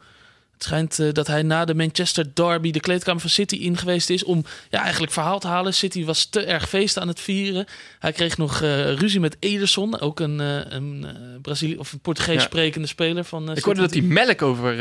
[0.56, 4.10] Het schijnt eh, dat hij na de Manchester Derby de kleedkamer van City in geweest
[4.10, 5.74] is om ja, eigenlijk verhaal te halen.
[5.74, 7.66] City was te erg feest aan het vieren.
[7.98, 11.06] Hij kreeg nog eh, ruzie met Ederson, ook een, eh, een
[11.42, 12.40] Brazilië of een Portugees Ja.
[12.40, 13.56] sprekende speler van.
[13.56, 14.74] Ik hoorde dat hij melk over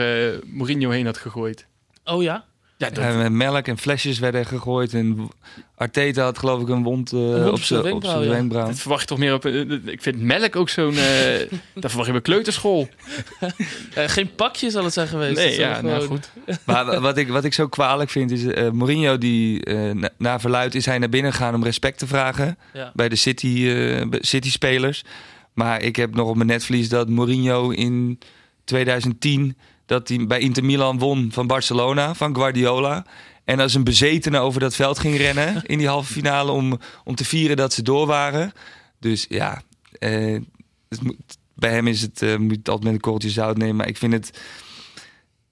[0.45, 1.65] Mourinho heen had gegooid.
[2.03, 2.45] Oh ja.
[2.77, 4.93] Ja, dat, En met melk en flesjes werden gegooid.
[4.93, 5.29] En
[5.75, 8.31] Arteta had geloof ik een wond, eh, wond op zijn wenkbrauw, zijn ja.
[8.31, 8.65] wenkbrauw.
[8.67, 9.45] dat verwacht je toch meer op...
[9.45, 10.97] eh, ik vind melk ook zo'n...
[10.97, 12.87] eh dat verwacht je bij kleuterschool.
[13.95, 15.35] Eh, geen pakje zal het zijn geweest.
[15.35, 16.29] Nee, ja, gewoon- nou goed.
[16.65, 18.45] Maar wa- wat ik, wat ik zo kwalijk vind is...
[18.45, 22.07] eh Mourinho, die, eh, na, na verluid is hij naar binnen gegaan om respect te
[22.07, 22.57] vragen...
[22.73, 22.91] Ja.
[22.95, 25.03] bij de City, eh, bij City-spelers.
[25.53, 28.19] Maar ik heb nog op mijn netvlies dat Mourinho in
[28.63, 29.57] 2010...
[29.85, 33.05] dat hij bij Inter Milan won van Barcelona, van Guardiola...
[33.45, 36.51] En als een bezetene over dat veld ging rennen in die halve finale...
[36.51, 38.51] om, om te vieren dat ze door waren.
[38.99, 39.61] Dus ja,
[39.99, 40.37] eh,
[40.89, 41.17] het moet,
[41.55, 43.75] bij hem is het, eh, moet je het altijd met een korreltje zout nemen.
[43.75, 44.39] Maar ik vind het,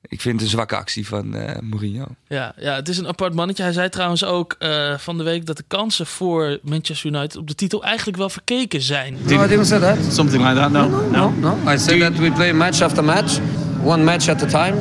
[0.02, 2.06] ik vind het een zwakke actie van eh Mourinho.
[2.28, 3.63] Ja, ja, het is een apart mannetje.
[3.63, 7.48] Hij zei trouwens ook eh, van de week dat de kansen voor Manchester United op
[7.48, 9.13] de titel eigenlijk wel verkeken zijn.
[9.13, 10.13] No, I didn't say that.
[10.13, 11.10] Something like that, no?
[11.10, 11.72] No, no.
[11.74, 13.39] I said that we play match after match,
[13.84, 14.78] one match at a time.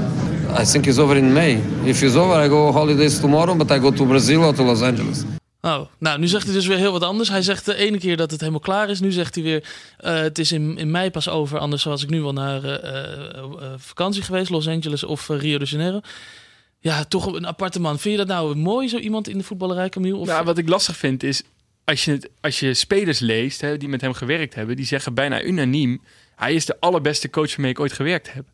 [0.61, 1.63] I think it's over in May.
[1.85, 4.83] If it's over, I go holidays tomorrow, but I go to Brazil or to Los
[4.83, 5.25] Angeles.
[5.61, 7.29] Oh, nou, nu zegt hij dus weer heel wat anders.
[7.29, 9.01] Hij zegt de ene keer dat het helemaal klaar is.
[9.01, 9.65] Nu zegt hij weer,
[9.97, 11.59] eh, het is in, in mei pas over.
[11.59, 15.39] Anders was ik nu wel naar eh, eh, eh, vakantie geweest, Los Angeles of eh,
[15.39, 16.01] Rio de Janeiro.
[16.79, 17.99] Ja, toch een aparte man.
[17.99, 20.17] Vind je dat nou mooi, zo iemand in de voetballerij, Camille?
[20.17, 20.27] Of...
[20.27, 21.43] Nou, wat ik lastig vind is,
[21.85, 25.15] als je, het, als je spelers leest hè, die met hem gewerkt hebben, die zeggen
[25.15, 26.01] bijna unaniem,
[26.37, 28.45] hij is de allerbeste coach waarmee ik ooit gewerkt heb.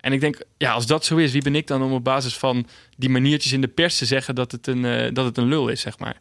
[0.00, 2.36] En ik denk, ja, als dat zo is, wie ben ik dan om op basis
[2.36, 5.48] van die maniertjes in de pers te zeggen dat het een, eh, dat het een
[5.48, 6.20] lul is, zeg maar.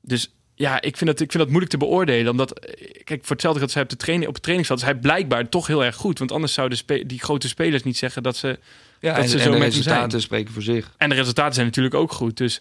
[0.00, 2.30] Dus ja, ik vind, dat, ik vind dat moeilijk te beoordelen.
[2.30, 4.98] Omdat, eh, kijk, voor hetzelfde dat zij op, de training, op het trainingsveld is hij
[4.98, 6.18] blijkbaar toch heel erg goed.
[6.18, 8.58] Want anders zouden die grote spelers niet zeggen dat ze,
[9.00, 9.84] Ja, dat en, ze en zo de met hem zijn.
[9.84, 10.94] resultaten spreken voor zich.
[10.96, 12.36] En de resultaten zijn natuurlijk ook goed.
[12.36, 12.60] Dus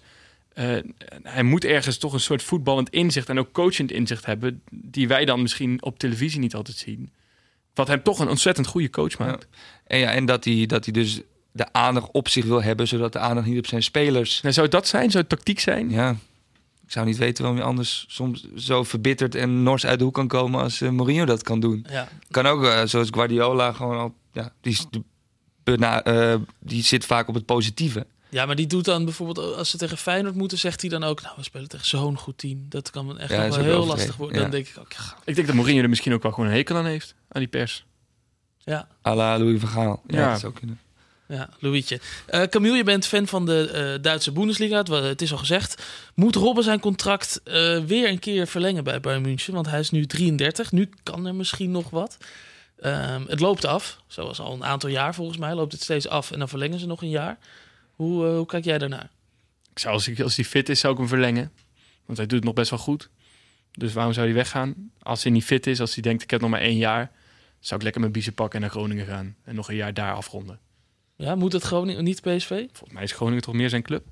[0.54, 0.78] eh,
[1.24, 4.62] hij moet ergens toch een soort voetballend inzicht en ook coachend inzicht hebben.
[4.72, 7.12] Die wij dan misschien op televisie niet altijd zien.
[7.80, 9.48] Wat hem toch een ontzettend goede coach maakt.
[9.88, 13.14] En, ja, en dat hij, dat hij dus de aandacht op zich wil hebben, zodat
[13.14, 14.42] de aandacht niet op zijn spelers.
[14.42, 15.12] En zou het dat zijn?
[15.12, 15.90] Zou het tactiek zijn?
[15.90, 16.10] Ja,
[16.86, 20.14] ik zou niet weten waarom je anders soms zo verbitterd en nors uit de hoek
[20.14, 21.86] kan komen als eh, Mourinho dat kan doen.
[21.90, 22.08] Ja.
[22.32, 25.04] Kan ook, eh, zoals Guardiola, gewoon al, ja, die, is de-
[25.64, 28.06] bena- eh, die zit vaak op het positieve.
[28.32, 31.22] Ja, maar die doet dan bijvoorbeeld, als ze tegen Feyenoord moeten, zegt hij dan ook,
[31.22, 32.66] nou, we spelen tegen zo'n goed team.
[32.70, 34.36] Dat kan echt Ja, wel heel lastig worden.
[34.36, 34.42] ja.
[34.42, 36.56] Dan denk ik ook, ja, Ik denk dat Mourinho er misschien ook wel gewoon een
[36.56, 37.16] hekel aan heeft.
[37.30, 37.86] Aan die pers.
[38.58, 38.88] ja.
[39.08, 40.04] à la Louis van Gaal.
[40.08, 40.32] Ja, Ja.
[40.32, 40.80] dat zou kunnen.
[41.28, 42.00] Ja, Louietje.
[42.26, 44.84] Eh Camille, je bent fan van de eh, Duitse Bundesliga.
[44.84, 45.84] Het, is al gezegd.
[46.16, 49.54] Moet Robben zijn contract eh, weer een keer verlengen bij Bayern München?
[49.54, 50.72] Want hij is nu 33.
[50.72, 52.18] Nu kan er misschien nog wat.
[52.80, 54.02] Ehm, het loopt af.
[54.08, 56.32] Zoals al een aantal jaar volgens mij loopt het steeds af.
[56.32, 57.38] En dan verlengen ze nog een jaar.
[57.96, 59.10] Hoe, hoe kijk jij daarnaar?
[59.72, 61.52] Ik zou, als, hij, als hij fit is, zou ik hem verlengen.
[62.06, 63.10] Want hij doet het nog best wel goed.
[63.72, 64.92] Dus waarom zou hij weggaan?
[65.02, 67.12] Als hij niet fit is, als hij denkt ik heb nog maar één jaar...
[67.60, 69.36] zou ik lekker mijn biezen pakken en naar Groningen gaan.
[69.44, 70.60] En nog een jaar daar afronden.
[71.16, 72.48] Ja, moet het Groningen niet PSV?
[72.48, 74.06] Volgens mij is Groningen toch meer zijn club.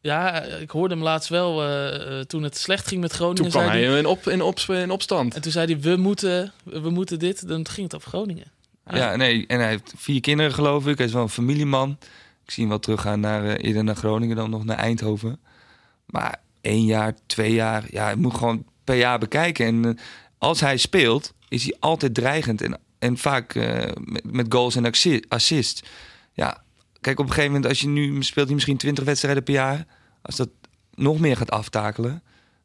[0.00, 3.42] Ja, eh, ik hoorde hem laatst wel eh, eh, toen het slecht ging met Groningen.
[3.42, 5.34] Toen kwam zei hij in, op, in, op, in opstand.
[5.34, 7.48] En toen zei hij, we moeten, we moeten dit.
[7.48, 8.52] Dan ging het over Groningen.
[8.90, 10.96] Ja, nee, en hij heeft vier kinderen geloof ik.
[10.96, 11.98] Hij is wel een familieman.
[12.44, 15.40] Ik zie hem wel teruggaan naar, eerder naar Groningen dan nog naar Eindhoven.
[16.06, 19.66] Maar één jaar, twee jaar, ja, hij moet gewoon per jaar bekijken.
[19.66, 19.98] En
[20.38, 24.84] als hij speelt, is hij altijd dreigend en, en vaak eh, met, met goals en
[24.86, 25.82] assi- assists.
[26.32, 26.62] Ja,
[27.00, 29.86] kijk, op een gegeven moment, als je nu speelt hij misschien 20 wedstrijden per jaar.
[30.22, 30.48] Als dat
[30.94, 32.22] nog meer gaat aftakelen,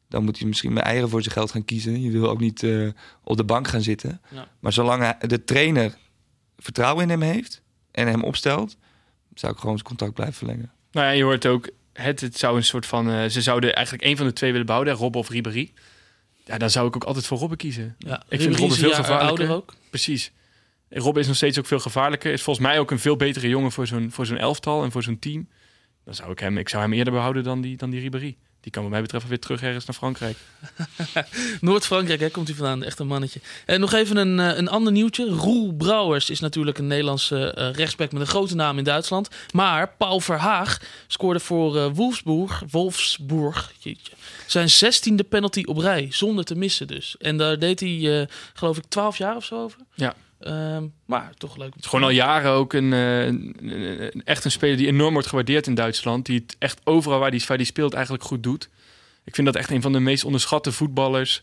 [0.08, 2.02] dan moet hij misschien meer eieren voor zijn geld gaan kiezen.
[2.02, 2.88] Je wil ook niet eh,
[3.22, 4.20] op de bank gaan zitten.
[4.30, 4.48] Ja.
[4.60, 5.94] Maar zolang de trainer
[6.58, 8.76] vertrouwen in hem heeft en hem opstelt,
[9.34, 10.72] zou ik gewoon zijn contract blijven verlengen.
[10.92, 13.10] Nou ja, je hoort ook, het, het zou een soort van...
[13.10, 15.72] eh, ze zouden eigenlijk één van de twee willen behouden, Rob of Ribéry.
[16.44, 17.94] Ja, dan zou ik ook altijd voor Robben kiezen.
[17.98, 19.28] Ja, ik vind Robben veel gevaarlijker.
[19.28, 19.74] ouder ook.
[19.90, 20.32] Precies.
[20.88, 22.32] Robben is nog steeds ook veel gevaarlijker.
[22.32, 25.02] Is volgens mij ook een veel betere jongen voor zo'n, voor zo'n elftal en voor
[25.02, 25.48] zo'n team.
[26.04, 28.36] Dan zou ik hem, ik zou hem eerder behouden dan die, dan die Ribéry.
[28.62, 30.36] Die kan wat mij betreft weer terug ergens naar Frankrijk.
[31.60, 32.82] Noord-Frankrijk, hè, komt hij vandaan.
[32.82, 33.40] Echt een mannetje.
[33.66, 35.24] En nog even een, eh, een ander nieuwtje.
[35.28, 39.28] Roel Brouwers is natuurlijk een Nederlandse eh, rechtsback met een grote naam in Duitsland.
[39.52, 44.12] Maar Paul Verhaag scoorde voor eh, Wolfsburg, Wolfsburg jeetje,
[44.52, 46.06] zijn zestiende penalty op rij.
[46.10, 47.16] Zonder te missen dus.
[47.18, 49.78] En daar deed hij, eh, geloof ik, 12 jaar of zo over.
[49.94, 50.14] Ja.
[50.40, 51.74] Ehm, maar toch leuk.
[51.74, 55.12] Het is gewoon al jaren ook een, eh, een- een- echt een speler die enorm
[55.12, 56.26] wordt gewaardeerd in Duitsland.
[56.26, 58.68] Die het echt overal waar die, waar die speelt eigenlijk goed doet.
[59.24, 61.42] Ik vind dat echt een van de meest onderschatte voetballers.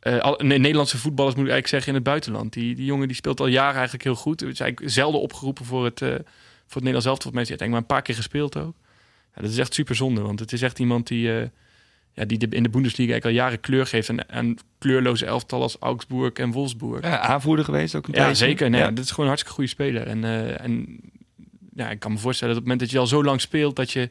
[0.00, 2.52] eh, al, nee, Nederlandse voetballers moet ik eigenlijk zeggen in het buitenland.
[2.52, 4.42] Die, die jongen die speelt al jaren eigenlijk heel goed.
[4.42, 6.18] Is eigenlijk zelden opgeroepen voor het, eh, voor
[6.66, 7.30] het Nederlands elftal.
[7.34, 8.74] Heeft hij denk ik maar een paar keer gespeeld ook.
[9.34, 11.50] Ja, dat is echt super zonde, want het is echt iemand die,
[12.14, 15.62] ja, die de, in de Bundesliga eigenlijk al jaren kleur geeft aan, aan kleurloze elftal
[15.62, 17.02] als Augsburg en Wolfsburg.
[17.04, 18.44] Ja, aanvoerder geweest ook een Ja, tijdje.
[18.44, 18.70] zeker.
[18.70, 18.86] Nee, Ja.
[18.86, 18.92] ja.
[18.92, 20.06] Dat is gewoon een hartstikke goede speler.
[20.06, 21.00] En, eh, en
[21.74, 23.76] ja, ik kan me voorstellen dat op het moment dat je al zo lang speelt,
[23.76, 24.10] dat je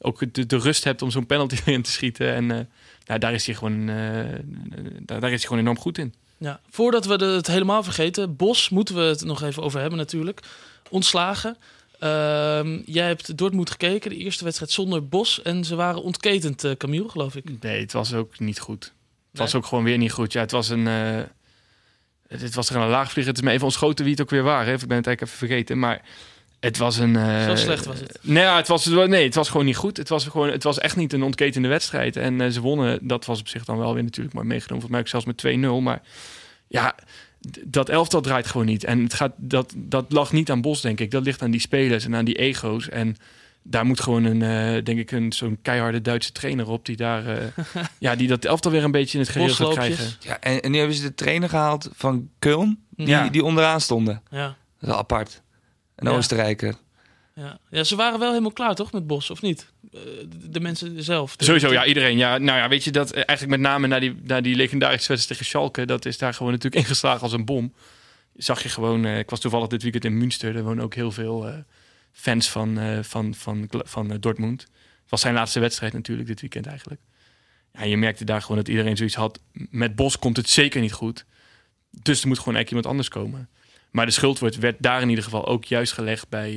[0.00, 2.34] ook de, de rust hebt om zo'n penalty in te schieten.
[2.34, 2.58] En eh,
[3.06, 3.96] nou, daar is hij gewoon, eh,
[5.02, 6.14] daar, daar is hij gewoon enorm goed in.
[6.38, 10.40] Ja, voordat we het helemaal vergeten, Bos moeten we het nog even over hebben natuurlijk.
[10.90, 11.56] Ontslagen.
[12.00, 15.42] Ehm, jij hebt Dortmund gekeken, de eerste wedstrijd zonder Bos.
[15.42, 17.44] En ze waren ontketend, eh, Camille, geloof ik.
[17.60, 18.92] Nee, het was ook niet goed.
[19.30, 20.32] Het was ook gewoon weer niet goed.
[20.32, 20.86] Ja, het was een.
[20.86, 21.18] eh
[22.28, 23.32] het was er een laagvlieger.
[23.32, 24.72] Het is me even ontschoten wie het ook weer waren.
[24.74, 25.78] Ik ben het eigenlijk even vergeten.
[25.78, 26.02] Maar
[26.60, 27.16] het was een.
[27.16, 28.18] eh, Zo slecht was het.
[28.22, 29.96] Nee, ja, het was, nee, het was gewoon niet goed.
[29.96, 32.16] Het was, gewoon, het was echt niet een ontketende wedstrijd.
[32.16, 33.06] En ze wonnen.
[33.08, 34.88] Dat was op zich dan wel weer natuurlijk mooi meegenomen.
[34.88, 35.82] Volgens mij ook zelfs met 2-0.
[35.82, 36.02] Maar
[36.66, 36.94] ja,
[37.66, 38.84] dat elftal draait gewoon niet.
[38.84, 41.10] En het gaat, dat, dat lag niet aan Bos, denk ik.
[41.10, 42.88] Dat ligt aan die spelers en aan die ego's.
[42.88, 43.16] En
[43.62, 46.84] daar moet gewoon een, eh, denk ik, een, zo'n keiharde Duitse trainer op.
[46.86, 47.44] Die daar, eh,
[47.98, 50.06] ja, die dat elftal weer een beetje in het gereel gaat krijgen.
[50.20, 53.28] Ja, en, en nu hebben ze de trainer gehaald van Köln, die, Ja.
[53.28, 54.22] die onderaan stonden.
[54.30, 54.46] Ja.
[54.46, 55.42] Dat is wel apart.
[55.96, 56.16] Een Ja.
[56.16, 56.74] Oostenrijker.
[57.34, 57.58] Ja.
[57.70, 59.72] ja, ze waren wel helemaal klaar, toch, met Bos, of niet?
[59.92, 60.00] Eh,
[60.48, 61.34] de, mensen zelf.
[61.36, 62.16] Sowieso, ja, iedereen.
[62.16, 65.08] Ja, nou ja, weet je dat eh, eigenlijk met name na die, na die legendarische
[65.08, 67.74] wedstrijd tegen Schalke, dat is daar gewoon natuurlijk ingeslagen als een bom.
[68.34, 71.12] Zag je gewoon, eh, ik was toevallig dit weekend in Münster, er wonen ook heel
[71.12, 71.64] veel
[72.12, 74.60] fans van, van, van, van, Dortmund.
[74.60, 77.00] Het was zijn laatste wedstrijd natuurlijk dit weekend eigenlijk.
[77.72, 80.92] Ja, je merkte daar gewoon dat iedereen zoiets had, met Bos komt het zeker niet
[80.92, 81.24] goed.
[81.90, 83.48] Dus er moet gewoon eigenlijk iemand anders komen.
[83.90, 86.52] Maar de schuld wordt, werd daar in ieder geval ook juist gelegd bij,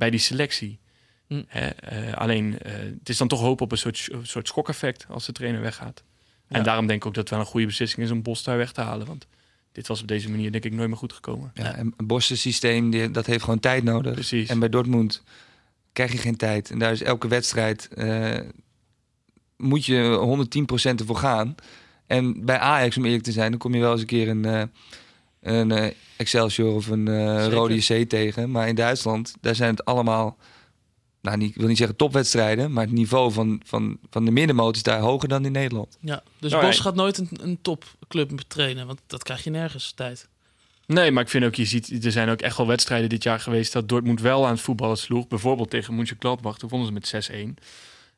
[0.00, 0.78] bij die selectie.
[1.26, 1.42] Hm.
[1.46, 5.06] Hè, eh, alleen, eh, het is dan toch hoop op een soort, een soort schokeffect
[5.08, 6.02] als de trainer weggaat.
[6.48, 6.64] En Ja.
[6.64, 8.72] daarom denk ik ook dat het wel een goede beslissing is om Bos daar weg
[8.72, 9.06] te halen.
[9.06, 9.26] Want
[9.72, 11.50] dit was op deze manier denk ik nooit meer goed gekomen.
[11.54, 14.12] Ja, en een Bos' systeem, die, dat heeft gewoon tijd nodig.
[14.12, 14.48] Precies.
[14.48, 15.22] En bij Dortmund
[15.92, 16.70] krijg je geen tijd.
[16.70, 17.88] En daar is elke wedstrijd...
[17.88, 18.38] eh,
[19.56, 20.18] moet je
[20.94, 21.54] 110% ervoor gaan.
[22.06, 24.70] En bij Ajax, om eerlijk te zijn, dan kom je wel eens een keer een,
[25.40, 27.50] een eh, Excelsior of een Zeker.
[27.50, 28.50] Rode JC tegen.
[28.50, 30.36] Maar in Duitsland, daar zijn het allemaal...
[31.22, 34.76] Nou, niet, ik wil niet zeggen topwedstrijden, maar het niveau van, van, van de middenmoot
[34.76, 35.98] is daar hoger dan in Nederland.
[36.00, 36.82] Ja, dus Nou, Bos ja.
[36.82, 40.28] gaat nooit een, een topclub trainen, want dat krijg je nergens tijd.
[40.86, 43.40] Nee, maar ik vind ook, je ziet, er zijn ook echt wel wedstrijden dit jaar
[43.40, 45.28] geweest dat Dortmund wel aan het voetballen sloeg.
[45.28, 47.64] Bijvoorbeeld tegen Mönchengladbach, toen vonden ze met 6-1.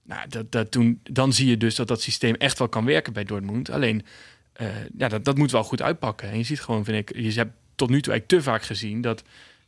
[0.02, 3.12] Nou, dat, dat toen, dan zie je dus dat dat systeem echt wel kan werken
[3.12, 3.70] bij Dortmund.
[3.70, 4.04] Alleen,
[4.52, 4.66] eh,
[4.98, 6.30] ja, dat, dat moet wel goed uitpakken.
[6.30, 9.00] En je ziet gewoon, vind ik, je hebt tot nu toe eigenlijk te vaak gezien
[9.00, 9.22] dat,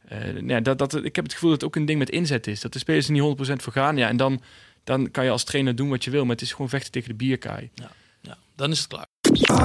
[0.09, 2.47] eh, ja, dat, dat ik heb het gevoel dat het ook een ding met inzet
[2.47, 2.61] is.
[2.61, 3.97] Dat de spelers er niet 100% voor gaan.
[3.97, 4.43] Ja, en dan,
[4.85, 7.09] dan kan je als trainer doen wat je wil, maar het is gewoon vechten tegen
[7.09, 7.71] de bierkaai.
[7.75, 7.91] Ja,
[8.57, 9.07] dan is het klaar.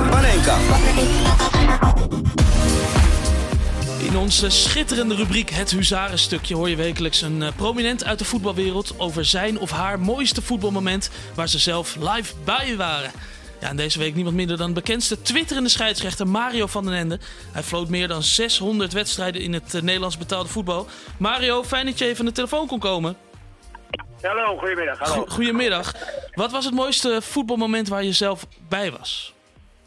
[0.09, 0.57] Panenka.
[4.09, 8.99] In onze schitterende rubriek Het Huzarenstukje hoor je wekelijks een eh, prominent uit de voetbalwereld
[8.99, 13.11] over zijn of haar mooiste voetbalmoment waar ze zelf live bij waren.
[13.61, 17.19] Ja, en deze week niemand minder dan bekendste twitterende scheidsrechter Mario van den Ende.
[17.53, 20.87] Hij floot meer dan 600 wedstrijden in het eh, Nederlands betaalde voetbal.
[21.19, 23.17] Mario, fijn dat je even aan de telefoon kon komen.
[24.21, 24.99] Hallo, goedemiddag.
[24.99, 25.13] Hallo.
[25.13, 25.93] Go- Goedemiddag.
[26.33, 29.33] Wat was het mooiste voetbalmoment waar je zelf bij was?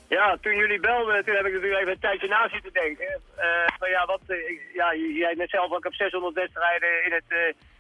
[0.08, 3.06] Ja, toen jullie belden, toen heb ik natuurlijk even een tijdje na zitten denken.
[3.37, 3.46] Eh
[3.78, 7.24] van ja, wat, eh, ik- ja, jij net zelf ook, heb 600 wedstrijden in het
[7.28, 7.38] eh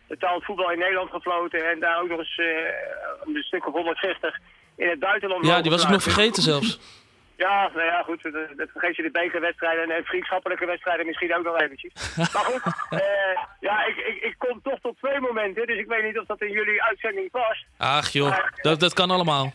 [0.08, 1.70] betaald voetbal in Nederland gefloten.
[1.70, 2.46] En daar ook nog eens eh,
[3.24, 4.38] een stuk of 160
[4.76, 5.46] in het buitenland.
[5.46, 6.78] Ja, die was ik nog vergeten zelfs.
[7.36, 8.22] Ja, nou ja, goed.
[8.56, 11.92] Dat, vergeet je de bekerwedstrijden en vriendschappelijke wedstrijden misschien ook nog eventjes.
[12.34, 13.00] Maar goed, eh,
[13.60, 15.66] ja, ik, ik, ik kom toch tot twee momenten.
[15.66, 17.64] Dus ik weet niet of dat in jullie uitzending past.
[17.76, 19.52] Ach joh, dat, dat kan allemaal.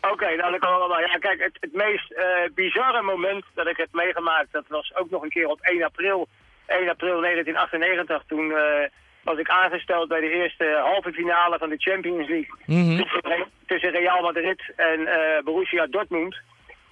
[0.00, 1.00] Oké, nou dat kan allemaal.
[1.00, 5.10] Ja, kijk, het, het meest eh, bizarre moment dat ik heb meegemaakt, dat was ook
[5.10, 6.28] nog een keer op 1 april,
[6.66, 8.22] 1 april 1998.
[8.26, 8.88] Toen eh,
[9.30, 12.50] was ik aangesteld bij de eerste halve finale van de Champions League
[12.96, 16.36] tussen, tussen Real Madrid en eh, Borussia Dortmund.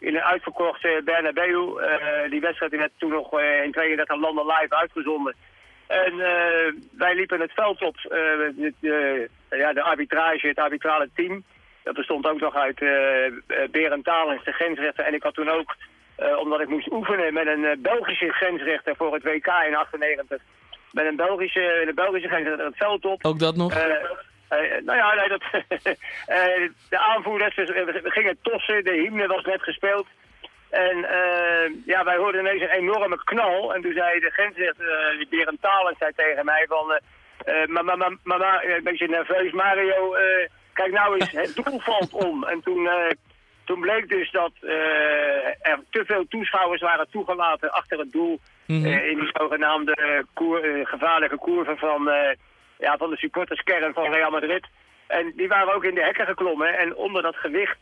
[0.00, 1.78] In een uitverkochte Bernabeu.
[1.80, 5.34] Eh, die wedstrijd werd toen nog eh, in 32 landen live uitgezonden.
[5.86, 7.96] En eh, wij liepen het veld op.
[8.02, 11.44] eh, de, de- ja, de arbitrage, het arbitrale team.
[11.82, 13.32] Dat bestond ook nog uit eh eh,
[13.70, 15.04] Berend Talens, de grensrechter.
[15.04, 15.74] En ik had toen ook,
[16.16, 20.42] eh, omdat ik moest oefenen met een eh, Belgische grensrechter voor het WK in 98.
[20.92, 23.24] Met een Belgische, een Belgische grensrechter het veld op.
[23.24, 23.72] Ook dat nog?
[24.48, 25.42] Eh, nou ja, nee, dat,
[26.26, 30.06] eh, de aanvoerders, we gingen tossen, de hymne was net gespeeld.
[30.70, 31.06] En
[31.86, 33.74] ja, wij hoorden ineens een enorme knal.
[33.74, 37.00] En toen zei de grensrechter, uh, Berend Talens, zei tegen mij van...
[37.44, 40.16] eh, mama, mama, mama, een beetje nerveus, Mario,
[40.72, 42.44] kijk nou eens, het doel valt om.
[42.44, 42.88] En toen,
[43.68, 48.40] toen bleek dus dat eh, er te veel toeschouwers waren toegelaten achter het doel.
[48.66, 48.84] Mhm.
[48.84, 52.10] eh, in die zogenaamde koer, eh, gevaarlijke koerven van,
[52.78, 54.66] ja, van de supporterskern van Real Madrid.
[55.06, 56.78] En die waren ook in de hekken geklommen.
[56.78, 57.78] En onder dat gewicht,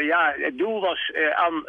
[0.00, 1.68] ja, het doel was aan,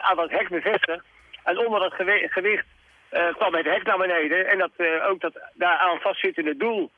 [0.00, 1.04] aan dat hek bevestigd.
[1.44, 2.66] En onder dat gewi- gewicht
[3.10, 4.46] kwam het hek naar beneden.
[4.46, 4.70] En dat,
[5.08, 6.90] ook dat daaraan vastzittende doel.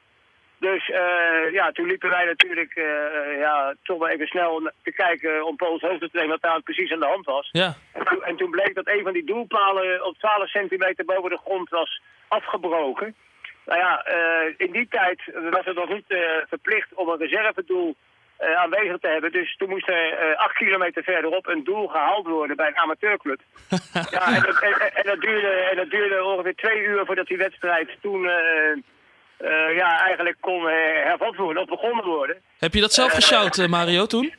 [0.58, 5.46] Dus eh, ja, toen liepen wij natuurlijk eh, ja, toch wel even snel te kijken
[5.46, 7.48] om Pools hoofd te nemen wat daar precies aan de hand was.
[7.52, 7.74] Ja.
[7.92, 11.38] En toen, en toen bleek dat een van die doelpalen op 12 centimeter boven de
[11.44, 13.14] grond was afgebroken.
[13.66, 17.96] Nou ja, eh, in die tijd was het nog niet eh, verplicht om een reservedoel
[18.36, 19.32] eh, aanwezig te hebben.
[19.32, 23.40] Dus toen moest er eh, acht kilometer verderop een doel gehaald worden bij een amateurclub.
[24.10, 27.36] ja, en dat, en, en dat duurde, en dat duurde ongeveer twee uur voordat die
[27.36, 28.30] wedstrijd toen
[29.36, 32.36] eh, ja, eigenlijk kon eh, hervat worden of begonnen worden.
[32.58, 34.34] Heb je dat zelf gesjouwd, eh, Mario, toen?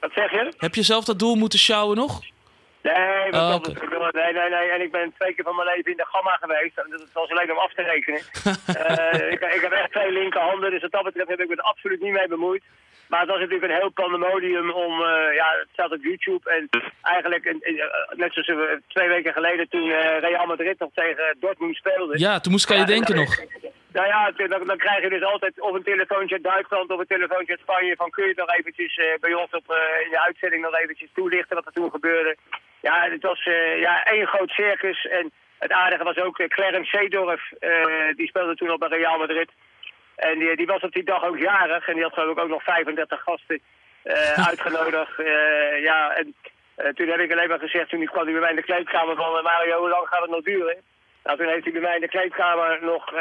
[0.00, 0.52] Wat zeg je?
[0.58, 2.20] Heb je zelf dat doel moeten sjouwen nog?
[2.82, 4.68] Nee, wat Oh, dat betreft, nee, nee, nee.
[4.70, 6.78] En ik ben twee keer van mijn leven in de gamma geweest.
[6.78, 8.20] En dat was alleen om af te rekenen.
[9.34, 12.00] Ik, ik heb echt twee linkerhanden, dus wat dat betreft heb ik me er absoluut
[12.00, 12.62] niet mee bemoeid.
[13.08, 16.50] Maar het was natuurlijk een heel pandemodium om, eh, ja, het staat op YouTube.
[16.50, 16.68] En
[17.02, 17.44] eigenlijk,
[18.16, 22.18] net zoals we twee weken geleden toen eh, Real Madrid nog tegen Dortmund speelde.
[22.18, 23.36] Ja, toen moest ik aan je denken nog.
[23.94, 27.14] Nou ja, dan, dan krijg je dus altijd of een telefoontje uit Duitsland of een
[27.16, 30.22] telefoontje uit Spanje van kun je nog eventjes eh, bij ons op, eh, in de
[30.22, 32.36] uitzending nog eventjes toelichten wat er toen gebeurde.
[32.80, 37.52] Ja, het was eh, ja, één groot circus en het aardige was ook Clarence Seedorf,
[38.16, 39.50] die speelde toen op bij Real Madrid.
[40.16, 42.48] En die, die was op die dag ook jarig en die had geloof ik ook
[42.48, 43.60] nog 35 gasten
[44.50, 45.12] uitgenodigd.
[45.80, 46.34] Ja, en
[46.94, 49.42] toen heb ik alleen maar gezegd, toen kwam hij bij mij in de kleedkamer van
[49.42, 50.76] Mario, hoe lang gaat het nog duren?
[51.24, 53.12] Nou, toen heeft hij bij mij in de kleedkamer nog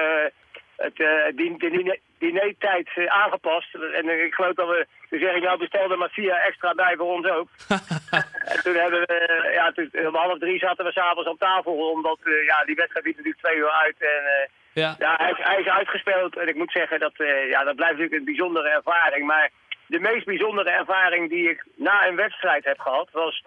[0.77, 3.75] het, eh, din- dinertijd eh, aangepast.
[3.75, 6.73] En eh, ik geloof dat we, toen zeg ik nou bestel er maar vier extra
[6.73, 7.47] bij voor ons ook.
[8.51, 12.17] en toen hebben we, ja, toen, om half drie zaten we s'avonds op tafel, omdat
[12.45, 13.95] ja, die wedstrijd liep natuurlijk twee uur uit.
[13.99, 14.95] En Ja.
[14.99, 17.13] ja, hij, is- hij is uitgespeeld en ik moet zeggen dat
[17.49, 19.25] ja, dat blijft natuurlijk een bijzondere ervaring.
[19.25, 19.49] Maar
[19.87, 23.43] de meest bijzondere ervaring die ik na een wedstrijd heb gehad was...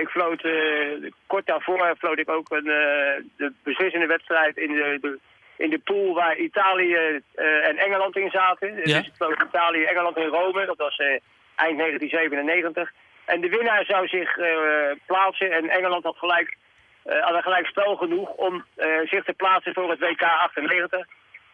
[0.00, 0.42] ik floot,
[1.26, 5.18] kort daarvoor floot ik ook een, eh, de beslissende wedstrijd in de, de,
[5.64, 8.68] in de pool waar Italië eh, en Engeland in zaten.
[8.84, 9.00] Ja.
[9.00, 11.06] Dus Italië Engeland in Rome, dat was eh,
[11.54, 12.92] eind 1997.
[13.24, 14.48] En de winnaar zou zich eh,
[15.06, 16.56] plaatsen en Engeland had gelijk
[17.04, 21.06] eh hadden gelijk spel genoeg om eh, zich te plaatsen voor het WK 98.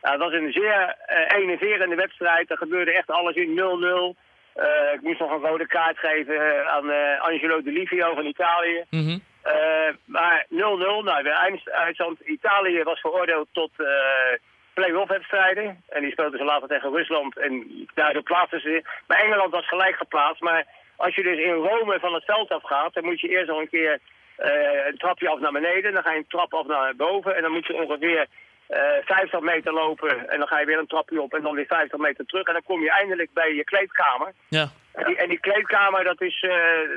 [0.03, 2.51] Nou, dat was een zeer eh enerverende wedstrijd.
[2.51, 4.17] Er gebeurde echt alles in 0-0.
[4.55, 8.27] Eh, ik moest nog een rode kaart geven eh, aan eh, Angelo De Livio van
[8.27, 8.85] Italië.
[8.91, 9.19] Mhm.
[9.43, 14.39] Eh, maar 0-0, nou, de Italië was veroordeeld tot eh
[14.75, 15.83] play-off wedstrijden.
[15.89, 17.53] En die speelden ze later tegen Rusland en
[17.95, 18.83] daardoor plaatsten ze.
[19.07, 20.43] Maar Engeland was gelijk geplaatst.
[20.43, 23.61] Maar als je dus in Rome van het veld afgaat, dan moet je eerst nog
[23.61, 23.99] een keer
[24.37, 25.93] eh, een trapje af naar beneden.
[25.93, 28.27] Dan ga je een trap af naar boven en dan moet je ongeveer
[28.67, 30.29] eh 50 meter lopen.
[30.31, 32.47] En dan ga je weer een trapje op en dan weer 50 meter terug.
[32.47, 34.33] En dan kom je eindelijk bij je kleedkamer.
[34.49, 34.69] Ja.
[34.93, 36.41] En die, en die kleedkamer, dat is,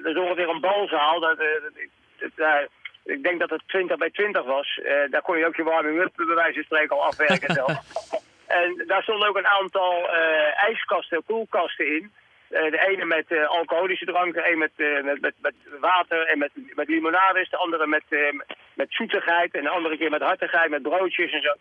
[0.04, 1.20] dat is ongeveer een balzaal.
[1.20, 1.38] Dat-
[2.36, 2.68] daar-
[3.06, 4.80] ik denk dat het 20 bij 20 was.
[4.84, 7.72] Eh, daar kon je ook je warming-up bij wijze van spreken al afwerken zelf.
[8.48, 12.12] en daar stonden ook een aantal eh, ijskasten, koelkasten in.
[12.50, 16.38] Eh, de ene met eh, alcoholische dranken, een met, eh, met, met, met water en
[16.38, 17.50] met, met limonades.
[17.50, 18.20] De andere met, eh,
[18.74, 21.54] met zoetigheid en de andere keer met hartigheid, met broodjes en zo.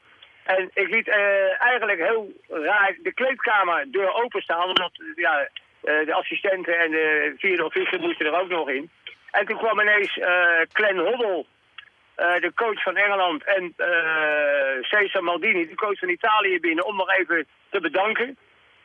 [0.45, 5.49] En ik liet eh, eigenlijk heel raar de kleedkamerdeur openstaan, omdat ja,
[5.83, 8.91] eh, de assistenten en de vierde officier moesten er ook nog in.
[9.33, 11.45] En toen kwam ineens eh Glenn Hoddle,
[12.15, 16.97] eh, de coach van Engeland, en eh Cesar Maldini, de coach van Italië, binnen om
[16.97, 18.37] nog even te bedanken.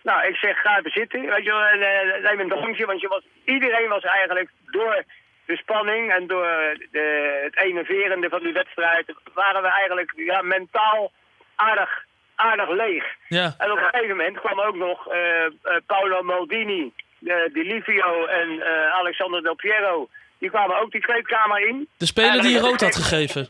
[0.03, 3.07] Nou, ik zeg, ga even zitten, weet je wel, en neem een drankje, want je
[3.07, 5.03] was, iedereen was eigenlijk door
[5.45, 11.11] de spanning en door de, het enerverende van die wedstrijd, waren we eigenlijk ja, mentaal
[11.55, 13.15] aardig, aardig leeg.
[13.27, 13.53] Ja.
[13.57, 15.07] En op een gegeven moment kwam ook nog
[15.85, 20.09] Paolo Maldini, de, Di Livio en Alexander Del Piero.
[20.39, 21.89] Die kwamen ook die kleedkamer in.
[21.97, 23.47] De speler die je rood had gegeven.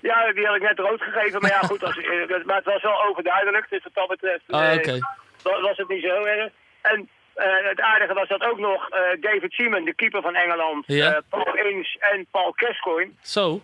[0.00, 1.40] Ja, die had ik net rood gegeven.
[1.40, 3.66] Maar ja, goed, als, eh, maar het was wel overduidelijk.
[3.70, 4.98] Dus wat dat betreft Ah, eh, oké.
[5.42, 6.52] wa- was het niet zo erg.
[6.82, 8.88] En eh, het aardige was dat ook nog
[9.20, 11.12] David Seaman, de keeper van Engeland, Ja.
[11.14, 13.12] eh, Paul Ince en Paul Gascoigne.
[13.22, 13.62] Zo.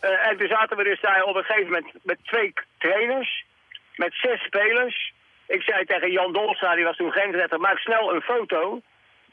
[0.00, 3.44] En toen zaten we dus daar op een gegeven moment met twee trainers,
[3.96, 5.12] met zes spelers.
[5.46, 8.80] Ik zei tegen Jan Dolstra, die was toen grensrechter, maak snel een foto.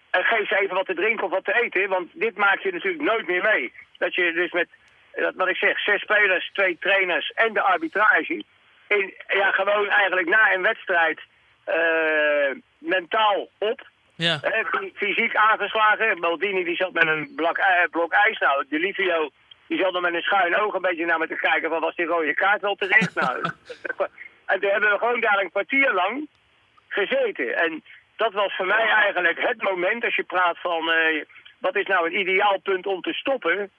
[0.10, 2.72] En geef ze even wat te drinken of wat te eten, want dit maak je
[2.72, 3.74] natuurlijk nooit meer mee.
[3.98, 4.68] Dat je dus met,
[5.12, 8.44] eh, wat ik zeg, zes spelers, twee trainers en de arbitrage...
[8.88, 11.20] In, ja, gewoon eigenlijk na een wedstrijd
[11.64, 13.88] eh, mentaal op.
[14.16, 14.40] Ja.
[14.42, 16.20] Hè, fy- fysiek aangeslagen.
[16.20, 18.40] Maldini die zat met een blok, eh, blok ijs.
[18.40, 19.30] Nou, de Livio
[19.68, 21.96] die zat er met een schuin oog een beetje naar me te kijken van was
[21.96, 23.16] die rode kaart wel terecht.
[23.16, 23.42] nou,
[24.46, 26.28] en toen hebben we gewoon daar een kwartier lang
[26.88, 27.58] gezeten.
[27.58, 27.84] En
[28.20, 31.24] dat was voor mij eigenlijk het moment als je praat van eh,
[31.60, 33.72] wat is nou een ideaal punt om te stoppen.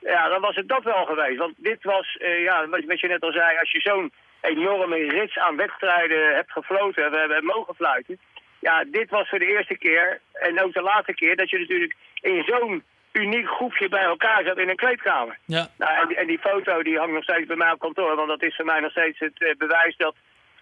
[0.00, 1.38] Ja, dan was het dat wel geweest.
[1.38, 5.38] Want dit was, eh, ja, wat, je net al zei, als je zo'n enorme rits
[5.38, 8.18] aan wedstrijden hebt gefloten, we hebben mogen fluiten.
[8.60, 11.94] Ja, dit was voor de eerste keer en ook de laatste keer dat je natuurlijk
[12.20, 15.38] in zo'n uniek groepje bij elkaar zat in een kleedkamer.
[15.44, 15.66] Ja.
[15.78, 18.28] Nou, en, die- en die foto die hangt nog steeds bij mij op kantoor, want
[18.28, 20.14] dat is voor mij nog steeds het eh, bewijs dat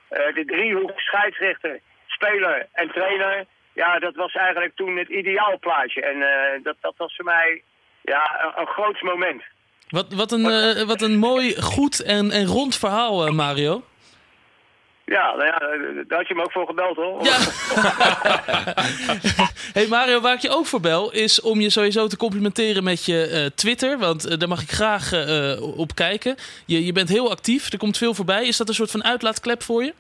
[0.09, 1.80] de driehoek scheidsrechter,
[2.17, 6.03] speler en trainer, ja, dat was eigenlijk toen het ideaalplaatje.
[6.03, 7.62] En eh, dat, dat was voor mij
[8.03, 9.43] ja, een, een groot moment.
[9.89, 13.83] Wat, wat, een, eh, wat een mooi, goed en, en rond verhaal, eh, Mario.
[15.05, 15.59] Ja, nou ja,
[16.09, 17.25] daar had je me ook voor gebeld hoor.
[17.25, 17.39] Ja.
[19.79, 23.05] hey Mario, waar ik je ook voor bel, is om je sowieso te complimenteren met
[23.05, 23.99] je Twitter.
[23.99, 25.12] Want daar mag ik graag
[25.77, 26.37] op kijken.
[26.67, 28.47] Je, je bent heel actief, er komt veel voorbij.
[28.47, 29.93] Is dat een soort van uitlaatklep voor je?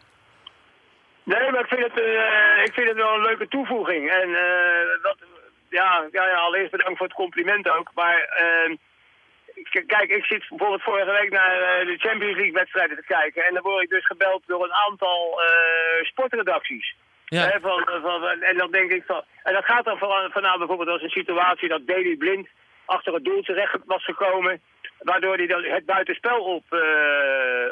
[1.32, 4.10] Nee, maar ik vind het, eh, ik vind het wel een leuke toevoeging.
[4.10, 5.16] En eh, dat,
[5.68, 7.90] ja, ja, ja, allereerst bedankt voor het compliment ook.
[7.94, 8.74] Maar eh,
[9.72, 13.44] k- kijk, ik zit bijvoorbeeld vorige week naar eh, de Champions League wedstrijden te kijken.
[13.44, 15.40] En dan word ik dus gebeld door een aantal
[16.02, 16.94] sportredacties.
[17.24, 17.42] Ja.
[17.42, 19.22] Hè, van, van, en dan denk ik van.
[19.42, 22.48] En dat gaat dan van, vanuit bijvoorbeeld als een situatie dat Daley Blind
[22.84, 24.60] achter het doel terecht was gekomen.
[24.98, 26.64] Waardoor hij dan het buitenspel op,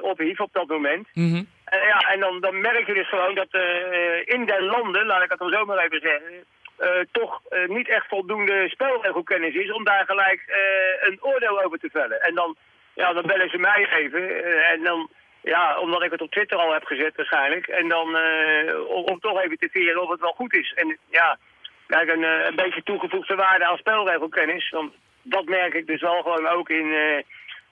[0.00, 1.09] ophief op dat moment.
[1.12, 1.42] Mhm.
[1.75, 5.22] En, ja, en dan, dan merk je dus gewoon dat eh, in den landen, laat
[5.22, 6.45] ik het dan zo maar even zeggen,
[6.77, 11.79] eh, toch eh, niet echt voldoende spelregelkennis is om daar gelijk eh, een oordeel over
[11.79, 12.20] te vellen.
[12.20, 12.57] En dan,
[12.95, 15.11] ja, dan bellen ze mij even eh, en dan,
[15.41, 19.20] ja, omdat ik het op Twitter al heb gezet waarschijnlijk, en dan eh, om, om
[19.20, 20.72] toch even te veren of het wel goed is.
[20.75, 21.39] En ja,
[21.87, 26.22] kijk, een, eh, een beetje toegevoegde waarde aan spelregelkennis, want dat merk ik dus wel
[26.22, 27.22] gewoon ook in, eh,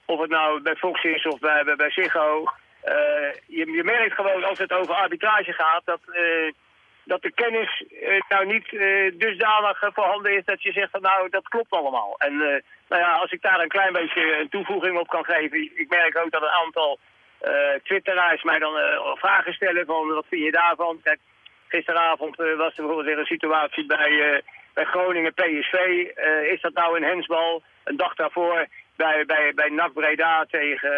[0.05, 1.91] of het nou bij Fox is of bij, bij, bij.
[2.83, 6.51] Eh, je, je merkt gewoon als het over arbitrage gaat dat, eh,
[7.03, 8.69] dat de kennis eh, nou niet
[9.19, 12.15] dusdanig voorhanden is dat je zegt van nou dat klopt allemaal.
[12.17, 12.37] En
[12.89, 15.61] nou ja, als ik daar een klein beetje een toevoeging op kan geven.
[15.75, 16.99] Ik, merk ook dat een aantal
[17.83, 18.73] twitteraars mij dan
[19.15, 20.99] vragen stellen van wat vind je daarvan.
[21.03, 21.19] Kijk,
[21.67, 24.41] gisteravond was er bijvoorbeeld weer een situatie bij,
[24.73, 25.75] bij Groningen PSV.
[26.51, 27.63] Is dat nou een hensbal?
[27.83, 30.91] Een dag daarvoor bij, bij, bij NAC Breda tegen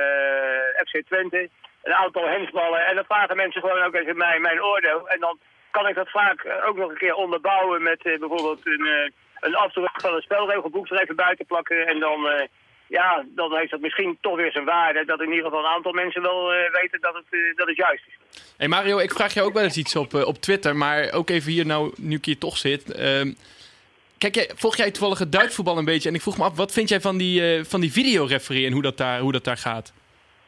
[0.85, 1.49] FC Twente.
[1.83, 2.85] Een aantal hensballen.
[2.85, 5.09] En dan vragen mensen gewoon ook even mij mijn oordeel.
[5.09, 5.39] En dan
[5.71, 9.11] kan ik dat vaak eh, ook nog een keer onderbouwen met eh, bijvoorbeeld een, eh,
[9.39, 11.87] een van een spelregelboek er even buiten plakken.
[11.87, 12.47] En dan,
[12.87, 15.05] ja, dan heeft dat misschien toch weer zijn waarde.
[15.05, 18.43] Dat in ieder geval een aantal mensen wel weten dat het, dat het juist is.
[18.57, 21.51] Hey Mario, ik vraag jou ook wel eens iets op, op Twitter, maar ook even
[21.51, 22.91] hier nou, nu ik hier toch zit.
[22.91, 23.31] Ehm,
[24.17, 26.09] kijk, volg jij toevallig het Duits voetbal een beetje?
[26.09, 28.71] En ik vroeg me af, wat vind jij van die, eh, van die videoreferie en
[28.71, 29.93] hoe dat, daar, hoe dat daar gaat?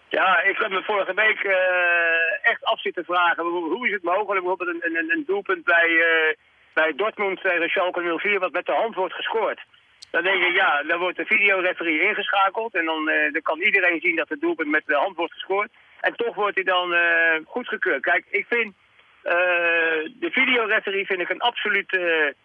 [0.10, 3.44] Ja, ik heb me vorige week eh, echt af zitten vragen.
[3.44, 4.46] Hoe, is het mogelijk?
[4.46, 6.36] Bijvoorbeeld een, een, een doelpunt bij, eh,
[6.74, 9.60] bij Dortmund tegen Schalke 04 wat met de hand wordt gescoord.
[10.12, 12.74] Dan denk ik, ja, dan wordt de videoreferie ingeschakeld.
[12.74, 15.70] En dan, eh, dan kan iedereen zien dat het doelpunt met de hand wordt gescoord.
[16.00, 16.96] En toch wordt hij dan
[17.46, 18.02] goedgekeurd.
[18.02, 18.74] Kijk, ik vind
[19.22, 22.36] de videoreferie vind ik een absolute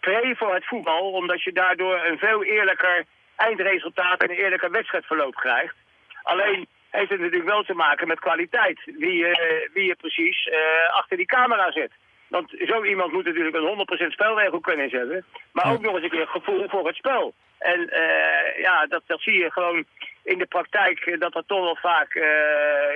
[0.00, 1.12] pre voor het voetbal.
[1.12, 3.04] Omdat je daardoor een veel eerlijker
[3.36, 5.74] eindresultaat en een eerlijker wedstrijdverloop krijgt.
[6.22, 8.80] Alleen heeft het natuurlijk wel te maken met kwaliteit.
[8.84, 11.92] Wie, je wie je precies eh, achter die camera zet.
[12.28, 15.24] Want zo iemand moet natuurlijk een 100% spelregelkennis hebben.
[15.52, 17.34] Maar ook nog eens een keer gevoel voor het spel.
[17.58, 19.84] En eh, ja, dat, dat zie je gewoon
[20.22, 22.14] in de praktijk dat dat toch wel vaak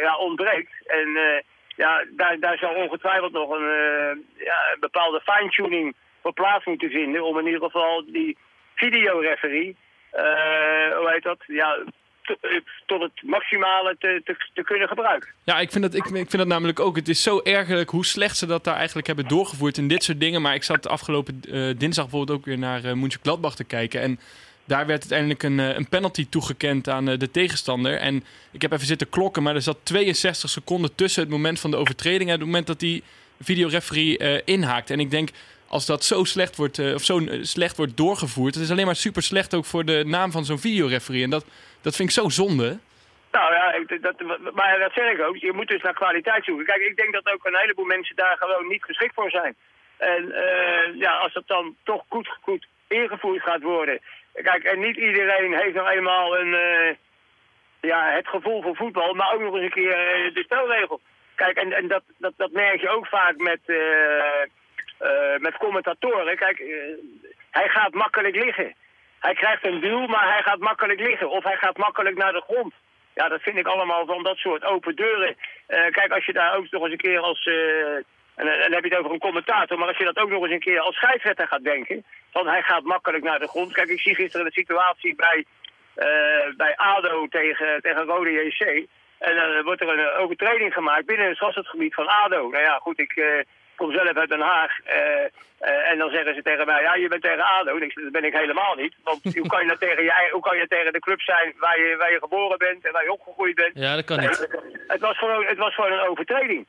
[0.00, 0.86] ja, ontbreekt.
[0.86, 1.08] En
[1.76, 7.24] ja, daar, daar zal ongetwijfeld nog een, ja, een bepaalde fine-tuning voor plaats moeten vinden.
[7.24, 8.38] Om in ieder geval die
[8.74, 9.76] videoreferie,
[10.10, 11.78] hoe heet dat, ja,
[12.86, 14.22] tot het maximale te,
[14.54, 15.30] te, kunnen gebruiken.
[15.44, 16.96] Ja, ik vind, dat, ik, ik vind dat namelijk ook.
[16.96, 20.20] Het is zo ergerlijk hoe slecht ze dat daar eigenlijk hebben doorgevoerd in dit soort
[20.20, 20.42] dingen.
[20.42, 24.00] Maar ik zat afgelopen eh, dinsdag bijvoorbeeld ook weer naar uh, München Gladbach te kijken.
[24.00, 24.18] En
[24.64, 27.96] daar werd uiteindelijk een, eh, een penalty toegekend aan eh, de tegenstander.
[27.96, 31.70] En ik heb even zitten klokken, maar er zat 62 seconden tussen het moment van
[31.70, 33.02] de overtreding en het moment dat die
[33.40, 34.90] videoreferee eh inhaakt.
[34.90, 35.28] En ik denk,
[35.72, 38.86] als dat zo slecht wordt, eh, of zo eh, slecht wordt doorgevoerd, het is alleen
[38.86, 41.22] maar super slecht ook voor de naam van zo'n videoreferee.
[41.22, 41.44] En dat,
[41.80, 42.78] dat vind ik zo zonde.
[43.30, 44.14] Nou ja, ik- dat,
[44.54, 45.36] maar dat zeg ik ook.
[45.36, 46.66] Je moet dus naar kwaliteit zoeken.
[46.66, 49.54] Kijk, ik denk dat ook een heleboel mensen daar gewoon niet geschikt voor zijn.
[49.96, 54.00] En eh, ja, als dat dan toch goed, goed ingevoerd gaat worden.
[54.42, 56.52] Kijk, en niet iedereen heeft nou eenmaal een,
[57.80, 59.94] ja, het gevoel voor voetbal, maar ook nog eens een keer
[60.34, 61.00] de spelregel.
[61.34, 63.60] Kijk, en, en dat, dat, dat merk je ook vaak met,
[65.38, 66.36] met commentatoren.
[66.36, 66.66] Kijk, eh,
[67.50, 68.74] hij gaat makkelijk liggen.
[69.18, 71.30] Hij krijgt een duw, maar hij gaat makkelijk liggen.
[71.30, 72.74] Of hij gaat makkelijk naar de grond.
[73.14, 75.36] Ja, dat vind ik allemaal van dat soort open deuren.
[75.66, 77.46] Eh, kijk, als je daar ook nog eens een keer als...
[77.46, 77.94] eh,
[78.34, 80.52] en dan heb je het over een commentator, maar als je dat ook nog eens
[80.52, 82.04] een keer als scheidsrechter gaat denken...
[82.30, 83.72] van hij gaat makkelijk naar de grond.
[83.72, 85.44] Kijk, ik zie gisteren de situatie bij,
[85.94, 88.86] eh, bij ADO tegen, tegen Rode JC.
[89.18, 92.48] En dan wordt er een eh, overtreding gemaakt binnen het strafschopgebied van ADO.
[92.48, 93.16] Nou ja, goed, ik...
[93.16, 93.40] eh,
[93.82, 94.72] kom zelf uit Den Haag.
[94.84, 95.24] eh,
[95.58, 97.76] eh, en dan zeggen ze tegen mij, ja, je bent tegen ADO.
[97.76, 98.94] Ik dat ben ik helemaal niet.
[99.04, 101.78] Want hoe kan je nou tegen, je, hoe kan je tegen de club zijn waar
[101.78, 103.70] je, waar je geboren bent en waar je opgegroeid bent?
[103.74, 104.48] Ja, dat kan niet.
[104.86, 106.66] Het was gewoon, het was gewoon een overtreding.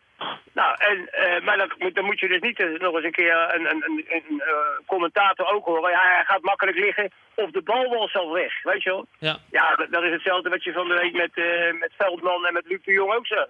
[0.54, 3.36] Nou, en, eh, maar dan, moet- dan moet je dus niet nog eens een keer
[3.56, 4.42] een, een, een, een,
[4.86, 5.92] commentator ook horen.
[5.92, 9.06] Ja, hij gaat makkelijk liggen of de bal was zelf weg, weet je wel?
[9.20, 9.38] Ja.
[9.52, 11.36] Ja, dat, dat is hetzelfde wat je van de week met,
[11.80, 13.48] met Veldman en met Luc de Jong ook zegt.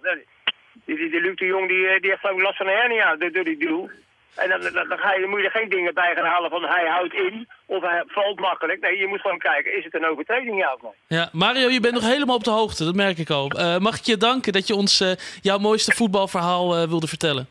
[0.85, 2.77] Die, die, die Luc de Jong die, eh, die heeft geloof ik last van een
[2.77, 3.89] hernia door, die duw.
[4.35, 6.49] En dan, dan, dan, ga je, dan moet je er geen dingen bij gaan halen
[6.49, 8.81] van hij houdt in of hij valt makkelijk.
[8.81, 11.19] Nee, je moet gewoon kijken, is het een overtreding ja of nee?
[11.19, 13.49] Ja, Mario, je bent nog helemaal op de hoogte, dat merk ik al.
[13.49, 15.11] Eh, mag ik je danken dat je ons eh,
[15.41, 17.47] jouw mooiste voetbalverhaal wilde vertellen?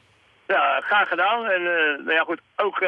[0.47, 1.47] Ja, graag gedaan.
[1.47, 1.63] En
[2.05, 2.81] nou ja, goed, ook...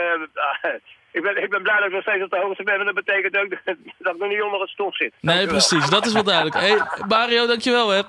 [1.18, 3.04] ik, ben, ik ben blij dat ik nog steeds op de hoogte ben, maar dat
[3.04, 3.58] betekent ook dat,
[3.98, 5.12] dat ik nog niet onder het stof zit.
[5.20, 6.56] Nee, precies, dat is wel duidelijk.
[6.56, 8.02] Hey, Mario, dankjewel hè.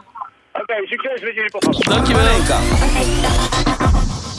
[0.61, 1.95] Oké, succes met jullie programma.
[1.95, 2.41] Dankjewel.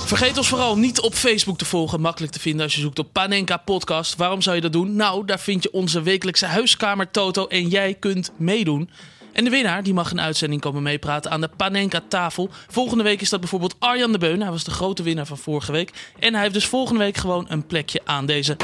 [0.07, 2.01] Vergeet ons vooral niet op Facebook te volgen.
[2.01, 4.17] Makkelijk te vinden als je zoekt op Panenka Podcast.
[4.17, 4.97] Waarom zou je dat doen?
[4.97, 8.91] Nou, daar vind je onze wekelijkse huiskamer Toto en jij kunt meedoen.
[9.33, 12.51] En de winnaar die mag een uitzending komen meepraten aan de Panenka tafel.
[12.69, 14.41] Volgende week is dat bijvoorbeeld Arjan de Beun.
[14.41, 16.13] Hij was de grote winnaar van vorige week.
[16.19, 18.57] En hij heeft dus volgende week gewoon een plekje aan deze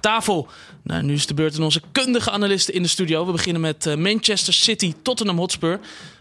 [0.00, 0.48] tafel.
[0.82, 3.26] Nou, nu is de beurt aan onze kundige analisten in de studio.
[3.26, 5.80] We beginnen met eh, Manchester City Tottenham Hotspur.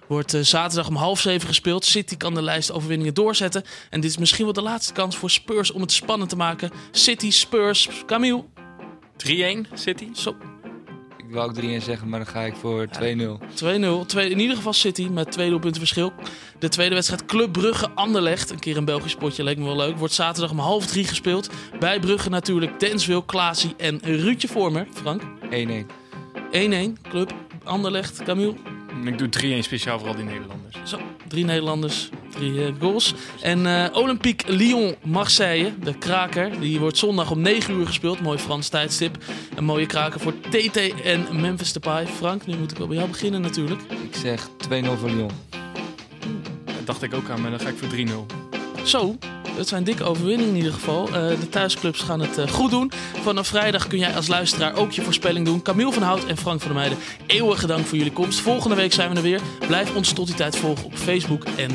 [0.10, 1.86] Wordt eh, zaterdag om half zeven gespeeld.
[1.86, 3.64] City kan de lijst overwinningen doorzetten.
[3.90, 6.72] En dit is misschien wel de laatste kans voor Spurs om het spannend te maken.
[6.92, 8.44] City, Spurs, Camille.
[9.18, 10.08] 3-1 City.
[10.14, 10.36] Zo,
[11.18, 13.40] Ik wou ook 3 zeggen, maar dan ga ik voor 2-0.
[13.54, 14.06] 2-0.
[14.06, 16.14] Twee- In ieder geval City met twee doelpunten verschil.
[16.60, 18.50] De tweede wedstrijd Club Brugge Anderlecht.
[18.50, 19.98] Een keer een Belgisch potje, leek me wel leuk.
[19.98, 21.50] Wordt zaterdag om half drie gespeeld.
[21.80, 24.88] Bij Brugge natuurlijk Denswil, Klaasie en Ruudje Vormer.
[24.94, 25.22] Frank.
[25.50, 25.88] 1-1.
[26.52, 26.98] 1-1.
[27.10, 27.34] Club
[27.64, 28.54] Anderlecht, Camille.
[29.04, 30.76] Ik doe 3-1 speciaal voor al die Nederlanders.
[30.84, 33.14] Zo, drie Nederlanders, drie eh, goals.
[33.42, 38.22] En eh, Olympique Lyon-Marseille, de kraker, die wordt zondag om 9 uur gespeeld.
[38.22, 39.18] Mooi Frans tijdstip.
[39.56, 42.08] Een mooie kraker voor TT en Memphis Depay.
[42.08, 43.82] Frank, nu moet ik wel bij jou beginnen natuurlijk.
[43.82, 44.52] Ik zeg 2-0
[45.00, 45.32] voor Lyon.
[46.66, 48.84] Dat dacht ik ook aan, maar dan ga ik voor 3-0.
[48.84, 49.18] Zo,
[49.60, 51.08] het zijn dikke overwinningen in ieder geval.
[51.08, 52.92] Eh, de thuisclubs gaan het eh, goed doen.
[53.22, 55.62] Vanaf vrijdag kun jij als luisteraar ook je voorspelling doen.
[55.62, 58.40] Camille van Hout en Frank van der Meijden, eeuwige dank voor jullie komst.
[58.40, 59.42] Volgende week zijn we er weer.
[59.68, 61.72] Blijf ons tot die tijd volgen op Facebook en